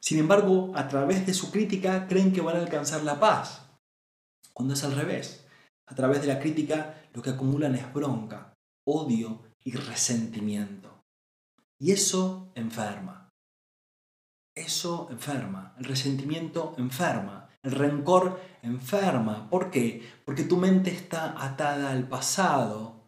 Sin 0.00 0.18
embargo, 0.18 0.72
a 0.74 0.88
través 0.88 1.26
de 1.26 1.34
su 1.34 1.50
crítica 1.50 2.06
creen 2.08 2.32
que 2.32 2.40
van 2.40 2.56
a 2.56 2.60
alcanzar 2.60 3.02
la 3.02 3.20
paz. 3.20 3.68
Cuando 4.52 4.74
es 4.74 4.84
al 4.84 4.96
revés. 4.96 5.46
A 5.86 5.94
través 5.94 6.20
de 6.22 6.28
la 6.28 6.40
crítica 6.40 7.02
lo 7.12 7.22
que 7.22 7.30
acumulan 7.30 7.74
es 7.74 7.92
bronca, 7.92 8.54
odio 8.86 9.42
y 9.62 9.72
resentimiento. 9.72 11.04
Y 11.78 11.92
eso 11.92 12.52
enferma. 12.54 13.30
Eso 14.54 15.08
enferma. 15.10 15.74
El 15.78 15.84
resentimiento 15.84 16.74
enferma. 16.78 17.48
El 17.62 17.72
rencor 17.72 18.40
enferma. 18.62 19.48
¿Por 19.48 19.70
qué? 19.70 20.02
Porque 20.24 20.44
tu 20.44 20.56
mente 20.56 20.90
está 20.90 21.42
atada 21.44 21.90
al 21.90 22.08
pasado, 22.08 23.01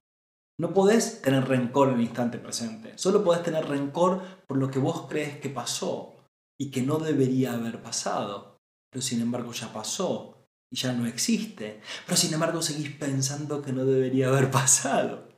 no 0.59 0.73
podés 0.73 1.21
tener 1.21 1.49
rencor 1.49 1.89
en 1.89 1.97
el 1.97 2.03
instante 2.03 2.39
presente. 2.39 2.97
Solo 2.97 3.25
podés 3.25 3.43
tener 3.43 3.67
rencor 3.67 4.23
por 4.47 4.57
lo 4.57 4.71
que 4.71 4.79
vos 4.79 5.07
crees 5.09 5.39
que 5.39 5.49
pasó 5.49 6.17
y 6.59 6.71
que 6.71 6.83
no 6.83 6.99
debería 6.99 7.55
haber 7.55 7.83
pasado. 7.83 8.59
Pero 8.91 9.03
sin 9.03 9.21
embargo 9.21 9.53
ya 9.53 9.73
pasó 9.73 10.47
y 10.71 10.77
ya 10.77 10.93
no 10.93 11.07
existe. 11.07 11.81
Pero 12.07 12.17
sin 12.17 12.33
embargo 12.33 12.63
seguís 12.63 12.91
pensando 12.91 13.63
que 13.63 13.73
no 13.73 13.85
debería 13.85 14.29
haber 14.29 14.51
pasado. 14.53 15.29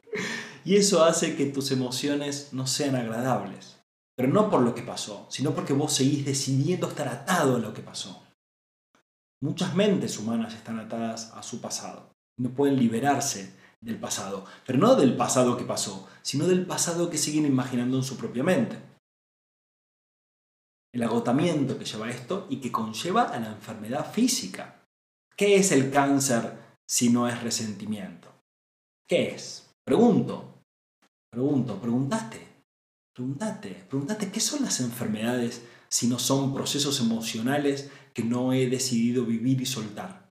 Y 0.64 0.76
eso 0.76 1.04
hace 1.04 1.36
que 1.36 1.46
tus 1.46 1.70
emociones 1.70 2.50
no 2.52 2.66
sean 2.66 2.96
agradables. 2.96 3.76
Pero 4.16 4.28
no 4.28 4.50
por 4.50 4.62
lo 4.62 4.74
que 4.74 4.82
pasó, 4.82 5.26
sino 5.30 5.54
porque 5.54 5.72
vos 5.72 5.92
seguís 5.92 6.24
decidiendo 6.24 6.88
estar 6.88 7.08
atado 7.08 7.56
a 7.56 7.58
lo 7.58 7.72
que 7.72 7.82
pasó. 7.82 8.22
Muchas 9.42 9.74
mentes 9.74 10.18
humanas 10.18 10.54
están 10.54 10.78
atadas 10.78 11.32
a 11.34 11.42
su 11.42 11.60
pasado. 11.60 12.10
No 12.38 12.50
pueden 12.50 12.78
liberarse 12.78 13.54
del 13.80 13.98
pasado. 13.98 14.44
Pero 14.66 14.78
no 14.78 14.94
del 14.94 15.16
pasado 15.16 15.56
que 15.56 15.64
pasó, 15.64 16.08
sino 16.22 16.46
del 16.46 16.66
pasado 16.66 17.10
que 17.10 17.18
siguen 17.18 17.46
imaginando 17.46 17.96
en 17.96 18.02
su 18.02 18.16
propia 18.16 18.42
mente. 18.42 18.76
El 20.92 21.02
agotamiento 21.02 21.78
que 21.78 21.84
lleva 21.84 22.10
esto 22.10 22.46
y 22.48 22.60
que 22.60 22.72
conlleva 22.72 23.24
a 23.24 23.38
la 23.38 23.48
enfermedad 23.48 24.10
física. 24.10 24.82
¿Qué 25.36 25.56
es 25.56 25.72
el 25.72 25.90
cáncer 25.90 26.58
si 26.88 27.10
no 27.10 27.28
es 27.28 27.42
resentimiento? 27.42 28.32
¿Qué 29.06 29.34
es? 29.34 29.70
Pregunto. 29.84 30.62
Pregunto, 31.30 31.80
preguntate. 31.80 32.46
Preguntate, 33.14 33.86
preguntate 33.88 34.30
qué 34.30 34.40
son 34.40 34.62
las 34.62 34.80
enfermedades 34.80 35.62
si 35.88 36.06
no 36.06 36.18
son 36.18 36.52
procesos 36.52 37.00
emocionales 37.00 37.90
que 38.12 38.24
no 38.24 38.52
he 38.52 38.68
decidido 38.68 39.24
vivir 39.24 39.60
y 39.60 39.66
soltar. 39.66 40.25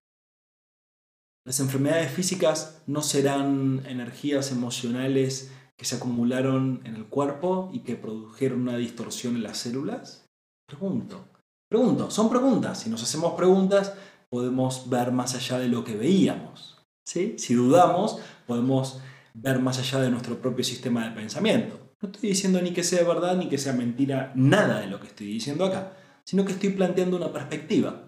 Las 1.46 1.60
enfermedades 1.60 2.12
físicas 2.12 2.82
no 2.88 3.04
serán 3.04 3.84
energías 3.86 4.52
emocionales 4.52 5.52
que 5.78 5.86
se 5.86 5.98
acumularon 5.98 6.82
en 6.86 6.96
el 6.96 7.06
cuerpo 7.06 7.70
y 7.72 7.82
que 7.82 7.96
produjeron 7.96 8.62
una 8.62 8.78
distorsión 8.78 9.36
en 9.36 9.44
las 9.44 9.60
células. 9.60 10.28
Pregunto, 10.68 11.28
pregunto, 11.70 12.10
son 12.10 12.32
preguntas. 12.32 12.80
Si 12.80 12.90
nos 12.90 13.04
hacemos 13.04 13.34
preguntas, 13.34 13.94
podemos 14.32 14.90
ver 14.90 15.12
más 15.12 15.36
allá 15.36 15.60
de 15.60 15.68
lo 15.68 15.84
que 15.84 15.96
veíamos. 15.96 16.84
¿sí? 17.06 17.36
Si 17.38 17.54
dudamos, 17.54 18.18
podemos 18.48 19.00
ver 19.36 19.60
más 19.60 19.78
allá 19.78 20.02
de 20.02 20.10
nuestro 20.10 20.42
propio 20.42 20.64
sistema 20.64 21.08
de 21.08 21.16
pensamiento. 21.16 21.94
No 22.02 22.10
estoy 22.10 22.30
diciendo 22.30 22.60
ni 22.60 22.72
que 22.72 22.84
sea 22.84 23.04
verdad 23.04 23.38
ni 23.38 23.50
que 23.50 23.60
sea 23.60 23.74
mentira 23.74 24.32
nada 24.36 24.80
de 24.80 24.88
lo 24.88 25.00
que 25.00 25.08
estoy 25.08 25.28
diciendo 25.28 25.66
acá, 25.66 25.94
sino 26.24 26.44
que 26.44 26.54
estoy 26.54 26.72
planteando 26.72 27.18
una 27.18 27.32
perspectiva 27.32 28.05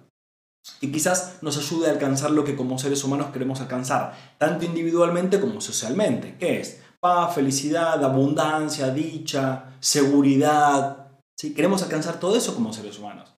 que 0.79 0.91
quizás 0.91 1.37
nos 1.41 1.57
ayude 1.57 1.87
a 1.87 1.91
alcanzar 1.91 2.31
lo 2.31 2.43
que 2.43 2.55
como 2.55 2.77
seres 2.77 3.03
humanos 3.03 3.31
queremos 3.31 3.61
alcanzar, 3.61 4.35
tanto 4.37 4.65
individualmente 4.65 5.39
como 5.39 5.61
socialmente, 5.61 6.35
¿Qué 6.37 6.59
es 6.59 6.81
paz, 6.99 7.35
felicidad, 7.35 8.03
abundancia, 8.03 8.89
dicha, 8.89 9.77
seguridad. 9.79 11.09
¿Sí? 11.35 11.53
Queremos 11.53 11.83
alcanzar 11.83 12.19
todo 12.19 12.35
eso 12.35 12.53
como 12.55 12.73
seres 12.73 12.97
humanos. 12.99 13.35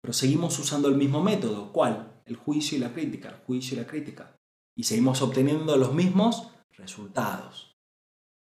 Pero 0.00 0.12
seguimos 0.12 0.58
usando 0.58 0.88
el 0.88 0.96
mismo 0.96 1.22
método. 1.22 1.72
¿Cuál? 1.72 2.22
El 2.24 2.36
juicio 2.36 2.78
y 2.78 2.80
la 2.80 2.92
crítica, 2.92 3.28
el 3.28 3.36
juicio 3.44 3.76
y 3.76 3.80
la 3.80 3.86
crítica. 3.86 4.36
Y 4.76 4.84
seguimos 4.84 5.20
obteniendo 5.22 5.76
los 5.76 5.92
mismos 5.92 6.50
resultados. 6.72 7.76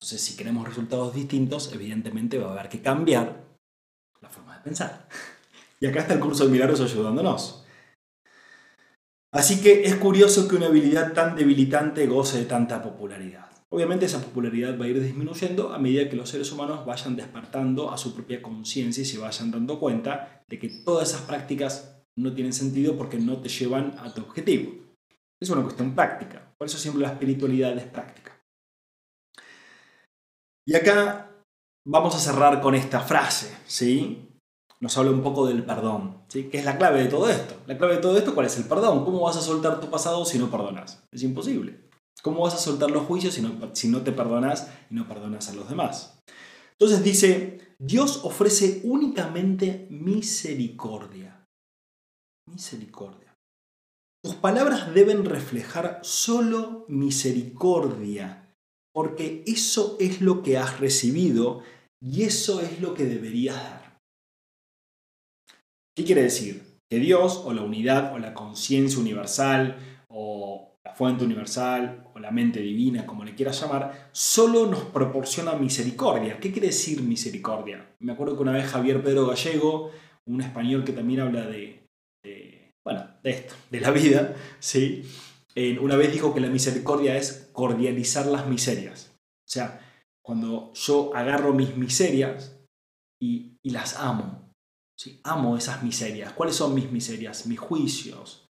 Entonces, 0.01 0.21
si 0.23 0.37
queremos 0.37 0.67
resultados 0.67 1.15
distintos, 1.15 1.73
evidentemente 1.73 2.39
va 2.39 2.49
a 2.49 2.53
haber 2.53 2.69
que 2.69 2.81
cambiar 2.81 3.45
la 4.21 4.29
forma 4.29 4.57
de 4.57 4.63
pensar. 4.63 5.09
Y 5.81 5.87
acá 5.87 6.03
está 6.03 6.15
el 6.15 6.21
curso 6.21 6.45
de 6.45 6.53
milagros 6.53 6.81
ayudándonos. 6.81 7.62
Así 9.33 9.63
que 9.63 9.85
es 9.85 9.95
curioso 9.97 10.47
que 10.47 10.57
una 10.57 10.67
habilidad 10.67 11.15
tan 11.15 11.35
debilitante 11.35 12.07
goce 12.07 12.39
de 12.39 12.45
tanta 12.45 12.83
popularidad. 12.83 13.51
Obviamente 13.71 14.05
esa 14.05 14.21
popularidad 14.21 14.79
va 14.79 14.85
a 14.85 14.89
ir 14.89 15.03
disminuyendo 15.03 15.73
a 15.73 15.79
medida 15.79 16.11
que 16.11 16.17
los 16.17 16.29
seres 16.29 16.53
humanos 16.53 16.85
vayan 16.85 17.17
despertando 17.17 17.91
a 17.91 17.97
su 17.97 18.15
propia 18.15 18.43
conciencia 18.43 19.01
y 19.01 19.07
se 19.07 19.17
vayan 19.17 19.51
dando 19.51 19.81
cuenta 19.81 20.45
de 20.47 20.59
que 20.59 20.69
todas 20.69 21.09
esas 21.09 21.23
prácticas 21.23 22.05
no 22.15 22.35
tienen 22.35 22.53
sentido 22.53 22.99
porque 22.99 23.17
no 23.17 23.41
te 23.41 23.49
llevan 23.49 23.95
a 23.99 24.13
tu 24.13 24.21
objetivo. 24.21 24.75
Es 25.41 25.49
una 25.49 25.63
cuestión 25.63 25.95
práctica. 25.95 26.55
Por 26.59 26.67
eso 26.67 26.77
siempre 26.77 27.01
la 27.01 27.13
espiritualidad 27.13 27.75
es 27.79 27.85
práctica. 27.85 28.39
Y 30.67 30.77
acá 30.77 31.31
vamos 31.87 32.15
a 32.15 32.19
cerrar 32.19 32.61
con 32.61 32.75
esta 32.75 33.01
frase, 33.01 33.57
¿sí? 33.67 34.29
Nos 34.83 34.99
habla 34.99 35.13
un 35.13 35.23
poco 35.23 35.47
del 35.47 35.65
perdón, 35.65 36.25
¿sí? 36.27 36.49
¿Qué 36.51 36.59
es 36.59 36.65
la 36.65 36.77
clave 36.77 37.05
de 37.05 37.09
todo 37.09 37.29
esto? 37.29 37.55
La 37.69 37.79
clave 37.79 37.95
de 37.95 38.01
todo 38.01 38.19
esto, 38.19 38.35
¿cuál 38.35 38.47
es 38.47 38.57
el 38.57 38.65
perdón? 38.65 39.05
¿Cómo 39.05 39.21
vas 39.21 39.37
a 39.37 39.41
soltar 39.41 39.81
tu 39.81 39.89
pasado 39.89 40.25
si 40.25 40.41
no 40.41 40.51
perdonas? 40.51 41.05
Es 41.13 41.23
imposible. 41.23 41.89
¿Cómo 42.21 42.43
vas 42.43 42.55
a 42.55 42.59
soltar 42.59 42.91
los 42.91 43.07
juicios 43.07 43.35
si 43.35 43.43
no, 43.43 43.71
si 43.75 43.87
no 43.87 44.03
te 44.03 44.11
perdonas 44.11 44.69
y 44.91 44.97
no 44.97 45.07
perdonas 45.07 45.49
a 45.49 45.55
los 45.55 45.69
demás? 45.69 46.19
Entonces 46.73 47.05
dice, 47.05 47.77
Dios 47.79 48.25
ofrece 48.25 48.81
únicamente 48.83 49.87
misericordia. 49.89 51.47
Misericordia. 52.51 53.37
Tus 54.25 54.35
palabras 54.35 54.93
deben 54.93 55.25
reflejar 55.25 56.01
solo 56.03 56.87
misericordia, 56.89 58.53
porque 58.93 59.45
eso 59.47 59.97
es 60.01 60.21
lo 60.21 60.43
que 60.43 60.59
has 60.59 60.81
recibido 60.81 61.63
y 62.01 62.25
eso 62.25 62.61
es 62.61 62.81
lo 62.81 62.95
que 62.95 63.05
deberías 63.05 63.63
dar. 63.63 63.82
¿Qué 65.95 66.05
quiere 66.05 66.23
decir? 66.23 66.63
Que 66.89 66.99
Dios 66.99 67.43
o 67.45 67.53
la 67.53 67.63
unidad 67.63 68.15
o 68.15 68.19
la 68.19 68.33
conciencia 68.33 68.99
universal 68.99 69.77
o 70.09 70.79
la 70.85 70.95
fuente 70.95 71.25
universal 71.25 72.05
o 72.15 72.19
la 72.19 72.31
mente 72.31 72.61
divina, 72.61 73.07
como 73.07 73.25
le 73.25 73.35
quieras 73.35 73.61
llamar, 73.61 74.11
solo 74.13 74.67
nos 74.67 74.85
proporciona 74.85 75.55
misericordia. 75.55 76.39
¿Qué 76.39 76.51
quiere 76.51 76.69
decir 76.69 77.03
misericordia? 77.03 77.95
Me 78.01 78.13
acuerdo 78.13 78.37
que 78.37 78.43
una 78.43 78.53
vez 78.53 78.67
Javier 78.67 79.03
Pedro 79.03 79.27
Gallego, 79.27 79.91
un 80.27 80.41
español 80.41 80.85
que 80.85 80.93
también 80.93 81.21
habla 81.21 81.47
de, 81.47 81.87
bueno, 82.85 83.07
de 83.23 83.31
esto, 83.31 83.55
de 83.71 83.81
la 83.81 83.91
vida, 83.91 84.35
¿sí? 84.59 85.05
una 85.81 85.97
vez 85.97 86.13
dijo 86.13 86.33
que 86.33 86.41
la 86.41 86.49
misericordia 86.49 87.17
es 87.17 87.51
cordializar 87.53 88.27
las 88.27 88.47
miserias. 88.47 89.13
O 89.47 89.51
sea, 89.51 89.81
cuando 90.23 90.73
yo 90.75 91.15
agarro 91.15 91.53
mis 91.53 91.77
miserias 91.77 92.59
y, 93.21 93.59
y 93.63 93.71
las 93.71 93.97
amo, 93.97 94.42
amo 95.25 95.57
esas 95.57 95.83
miserias. 95.83 96.33
¿Cuáles 96.33 96.57
son 96.57 96.75
mis 96.75 96.91
miserias? 96.91 97.47
Mis 97.47 97.59
juicios, 97.59 98.49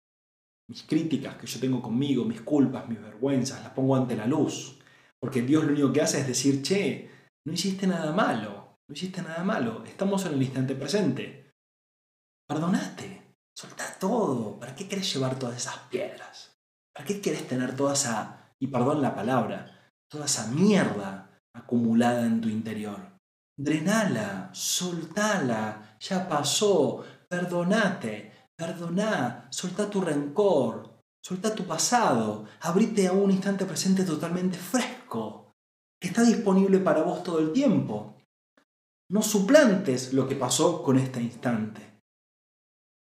mis 0.68 0.82
críticas 0.82 1.36
que 1.36 1.46
yo 1.46 1.60
tengo 1.60 1.80
conmigo, 1.82 2.24
mis 2.24 2.40
culpas, 2.40 2.88
mis 2.88 3.00
vergüenzas, 3.00 3.62
las 3.62 3.72
pongo 3.72 3.96
ante 3.96 4.16
la 4.16 4.26
luz. 4.26 4.78
Porque 5.20 5.42
Dios 5.42 5.64
lo 5.64 5.72
único 5.72 5.92
que 5.92 6.02
hace 6.02 6.20
es 6.20 6.26
decir, 6.26 6.62
che, 6.62 7.10
no 7.46 7.52
hiciste 7.52 7.86
nada 7.86 8.12
malo, 8.12 8.78
no 8.88 8.94
hiciste 8.94 9.22
nada 9.22 9.42
malo, 9.44 9.84
estamos 9.84 10.24
en 10.26 10.34
el 10.34 10.42
instante 10.42 10.74
presente. 10.74 11.52
Perdonate, 12.48 13.34
soltá 13.56 13.96
todo. 13.98 14.58
¿Para 14.58 14.74
qué 14.74 14.88
querés 14.88 15.12
llevar 15.12 15.38
todas 15.38 15.56
esas 15.56 15.78
piedras? 15.90 16.56
¿Para 16.94 17.06
qué 17.06 17.20
querés 17.20 17.46
tener 17.48 17.74
toda 17.74 17.94
esa, 17.94 18.52
y 18.60 18.68
perdón 18.68 19.02
la 19.02 19.14
palabra, 19.14 19.92
toda 20.10 20.26
esa 20.26 20.48
mierda 20.48 21.40
acumulada 21.54 22.26
en 22.26 22.40
tu 22.40 22.48
interior? 22.48 23.16
Drenala, 23.58 24.50
soltala, 24.52 25.85
ya 26.00 26.28
pasó, 26.28 27.04
perdonate, 27.28 28.36
Perdoná, 28.56 29.48
soltá 29.50 29.90
tu 29.90 30.00
rencor, 30.00 31.02
soltá 31.22 31.54
tu 31.54 31.64
pasado, 31.64 32.46
abrite 32.60 33.06
a 33.06 33.12
un 33.12 33.30
instante 33.30 33.66
presente 33.66 34.02
totalmente 34.02 34.56
fresco, 34.56 35.52
está 36.00 36.22
disponible 36.22 36.78
para 36.78 37.02
vos 37.02 37.22
todo 37.22 37.38
el 37.38 37.52
tiempo. 37.52 38.16
No 39.10 39.22
suplantes 39.22 40.14
lo 40.14 40.26
que 40.26 40.36
pasó 40.36 40.82
con 40.82 40.98
este 40.98 41.20
instante. 41.20 41.82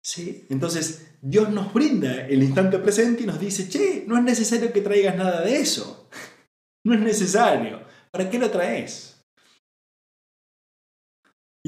¿Sí? 0.04 0.46
Entonces, 0.50 1.16
Dios 1.22 1.48
nos 1.50 1.72
brinda 1.72 2.26
el 2.26 2.42
instante 2.42 2.78
presente 2.78 3.22
y 3.22 3.26
nos 3.26 3.40
dice, 3.40 3.68
che, 3.68 4.04
no 4.06 4.16
es 4.18 4.22
necesario 4.22 4.72
que 4.72 4.82
traigas 4.82 5.16
nada 5.16 5.40
de 5.40 5.56
eso. 5.56 6.08
No 6.84 6.94
es 6.94 7.00
necesario. 7.00 7.80
¿Para 8.12 8.30
qué 8.30 8.38
lo 8.38 8.48
traes? 8.48 9.15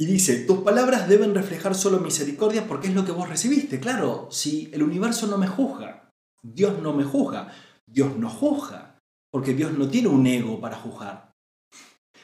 Y 0.01 0.07
dice, 0.07 0.45
tus 0.45 0.59
palabras 0.59 1.09
deben 1.09 1.35
reflejar 1.35 1.75
solo 1.75 1.99
misericordia 1.99 2.69
porque 2.69 2.87
es 2.87 2.95
lo 2.95 3.05
que 3.05 3.11
vos 3.11 3.29
recibiste. 3.29 3.81
Claro, 3.81 4.29
si 4.31 4.71
el 4.73 4.85
universo 4.85 5.27
no 5.27 5.39
me 5.39 5.49
juzga, 5.49 6.13
Dios 6.41 6.81
no 6.81 6.93
me 6.93 7.03
juzga, 7.03 7.53
Dios 7.85 8.17
no 8.17 8.31
juzga, 8.31 9.01
porque 9.33 9.55
Dios 9.55 9.73
no 9.73 9.89
tiene 9.89 10.07
un 10.07 10.25
ego 10.25 10.61
para 10.61 10.77
juzgar. 10.77 11.33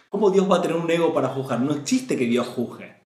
¿Cómo 0.08 0.30
Dios 0.30 0.48
va 0.48 0.58
a 0.58 0.62
tener 0.62 0.76
un 0.76 0.88
ego 0.88 1.12
para 1.12 1.30
juzgar? 1.30 1.62
No 1.62 1.74
existe 1.74 2.16
que 2.16 2.26
Dios 2.26 2.46
juzgue. 2.46 3.02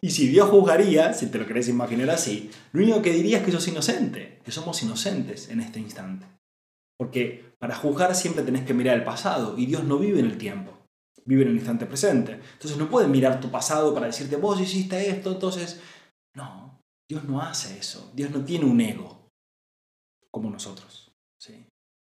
Y 0.00 0.10
si 0.10 0.28
Dios 0.28 0.48
juzgaría, 0.48 1.12
si 1.12 1.26
te 1.26 1.38
lo 1.38 1.44
querés 1.44 1.68
imaginar 1.68 2.10
así, 2.10 2.52
lo 2.70 2.84
único 2.84 3.02
que 3.02 3.12
diría 3.12 3.38
es 3.38 3.44
que 3.44 3.50
sos 3.50 3.66
inocente, 3.66 4.38
que 4.44 4.52
somos 4.52 4.80
inocentes 4.84 5.48
en 5.48 5.58
este 5.58 5.80
instante. 5.80 6.24
Porque 6.96 7.56
para 7.58 7.74
juzgar 7.74 8.14
siempre 8.14 8.44
tenés 8.44 8.64
que 8.64 8.74
mirar 8.74 8.96
el 8.96 9.02
pasado 9.02 9.58
y 9.58 9.66
Dios 9.66 9.82
no 9.82 9.98
vive 9.98 10.20
en 10.20 10.26
el 10.26 10.38
tiempo 10.38 10.77
vive 11.28 11.42
en 11.42 11.48
el 11.48 11.56
instante 11.56 11.84
presente. 11.84 12.40
Entonces 12.54 12.78
no 12.78 12.88
pueden 12.88 13.10
mirar 13.10 13.38
tu 13.38 13.50
pasado 13.50 13.92
para 13.92 14.06
decirte, 14.06 14.36
vos 14.36 14.60
hiciste 14.60 15.10
esto, 15.10 15.32
entonces... 15.32 15.80
No, 16.34 16.80
Dios 17.10 17.24
no 17.24 17.42
hace 17.42 17.78
eso. 17.78 18.10
Dios 18.14 18.30
no 18.30 18.44
tiene 18.44 18.64
un 18.64 18.80
ego 18.80 19.28
como 20.32 20.50
nosotros. 20.50 21.12
¿sí? 21.38 21.66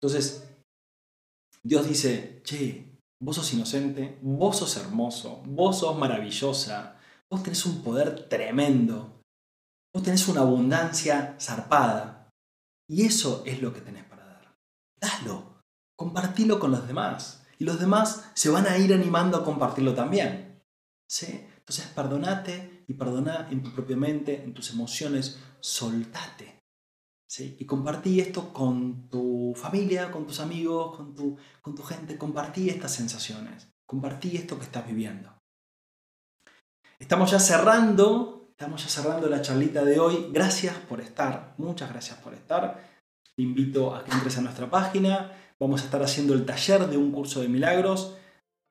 Entonces, 0.00 0.48
Dios 1.62 1.86
dice, 1.86 2.40
che, 2.42 2.96
vos 3.22 3.36
sos 3.36 3.52
inocente, 3.52 4.18
vos 4.22 4.56
sos 4.56 4.76
hermoso, 4.78 5.42
vos 5.44 5.80
sos 5.80 5.98
maravillosa, 5.98 6.98
vos 7.30 7.42
tenés 7.42 7.66
un 7.66 7.82
poder 7.82 8.28
tremendo, 8.28 9.20
vos 9.94 10.02
tenés 10.02 10.26
una 10.28 10.40
abundancia 10.40 11.36
zarpada. 11.38 12.30
Y 12.88 13.04
eso 13.04 13.42
es 13.44 13.60
lo 13.60 13.74
que 13.74 13.80
tenés 13.82 14.04
para 14.04 14.24
dar. 14.24 14.54
Dalo, 14.98 15.60
compartilo 15.98 16.58
con 16.58 16.70
los 16.70 16.86
demás 16.86 17.41
y 17.62 17.64
los 17.64 17.78
demás 17.78 18.28
se 18.34 18.50
van 18.50 18.66
a 18.66 18.76
ir 18.76 18.92
animando 18.92 19.36
a 19.36 19.44
compartirlo 19.44 19.94
también. 19.94 20.60
¿sí? 21.06 21.46
Entonces, 21.58 21.86
perdonate 21.94 22.84
y 22.88 22.94
perdona 22.94 23.46
en 23.52 23.62
tu 23.62 23.70
propia 23.70 23.96
mente, 23.96 24.42
en 24.42 24.52
tus 24.52 24.70
emociones, 24.70 25.38
soltate. 25.60 26.58
¿sí? 27.24 27.56
Y 27.60 27.64
compartí 27.64 28.18
esto 28.18 28.52
con 28.52 29.08
tu 29.08 29.54
familia, 29.54 30.10
con 30.10 30.26
tus 30.26 30.40
amigos, 30.40 30.96
con 30.96 31.14
tu, 31.14 31.36
con 31.60 31.76
tu 31.76 31.84
gente. 31.84 32.18
Compartí 32.18 32.68
estas 32.68 32.94
sensaciones. 32.94 33.68
Compartí 33.86 34.36
esto 34.36 34.58
que 34.58 34.64
estás 34.64 34.84
viviendo. 34.84 35.32
Estamos 36.98 37.30
ya 37.30 37.38
cerrando, 37.38 38.48
estamos 38.50 38.82
ya 38.82 38.88
cerrando 38.88 39.28
la 39.28 39.40
charlita 39.40 39.84
de 39.84 40.00
hoy. 40.00 40.30
Gracias 40.32 40.74
por 40.78 41.00
estar, 41.00 41.54
muchas 41.58 41.90
gracias 41.90 42.18
por 42.18 42.34
estar. 42.34 42.90
Te 43.36 43.42
invito 43.42 43.94
a 43.94 44.04
que 44.04 44.10
entres 44.10 44.36
a 44.36 44.40
nuestra 44.40 44.68
página. 44.68 45.30
Vamos 45.62 45.82
a 45.82 45.84
estar 45.84 46.02
haciendo 46.02 46.34
el 46.34 46.44
taller 46.44 46.88
de 46.88 46.96
un 46.96 47.12
curso 47.12 47.40
de 47.40 47.46
milagros 47.46 48.16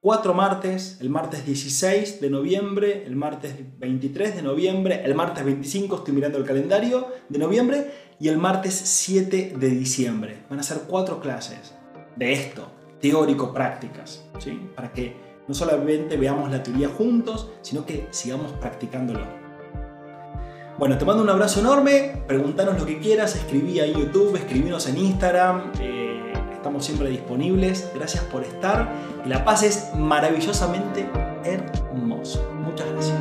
cuatro 0.02 0.34
martes, 0.34 0.98
el 1.00 1.10
martes 1.10 1.46
16 1.46 2.20
de 2.20 2.30
noviembre, 2.30 3.06
el 3.06 3.16
martes 3.16 3.54
23 3.80 4.36
de 4.36 4.42
noviembre, 4.42 5.02
el 5.06 5.16
martes 5.16 5.46
25, 5.46 5.96
estoy 5.96 6.14
mirando 6.14 6.38
el 6.38 6.44
calendario, 6.44 7.08
de 7.30 7.40
noviembre, 7.40 7.92
y 8.20 8.28
el 8.28 8.38
martes 8.38 8.74
7 8.74 9.54
de 9.58 9.70
diciembre. 9.70 10.44
Van 10.50 10.60
a 10.60 10.64
ser 10.64 10.80
cuatro 10.86 11.22
clases 11.22 11.74
de 12.18 12.34
esto, 12.34 12.68
teórico-prácticas, 13.00 14.26
¿sí? 14.40 14.60
para 14.76 14.92
que 14.92 15.16
no 15.48 15.54
solamente 15.54 16.18
veamos 16.18 16.52
la 16.52 16.62
teoría 16.62 16.90
juntos, 16.90 17.52
sino 17.62 17.86
que 17.86 18.08
sigamos 18.12 18.52
practicándolo. 18.54 19.26
Bueno, 20.78 20.98
te 20.98 21.06
mando 21.06 21.24
un 21.24 21.30
abrazo 21.30 21.62
enorme, 21.62 22.24
pregúntanos 22.28 22.78
lo 22.78 22.86
que 22.86 23.00
quieras, 23.00 23.36
escribí 23.36 23.80
ahí 23.80 23.92
en 23.92 24.00
YouTube, 24.00 24.36
escribinos 24.36 24.90
en 24.90 24.98
Instagram. 24.98 25.72
Eh, 25.80 26.01
Estamos 26.62 26.86
siempre 26.86 27.10
disponibles. 27.10 27.90
Gracias 27.96 28.24
por 28.26 28.44
estar. 28.44 28.94
Que 29.24 29.30
la 29.30 29.44
paz 29.44 29.64
es 29.64 29.96
maravillosamente 29.96 31.10
hermoso. 31.44 32.54
Muchas 32.54 32.88
gracias. 32.92 33.21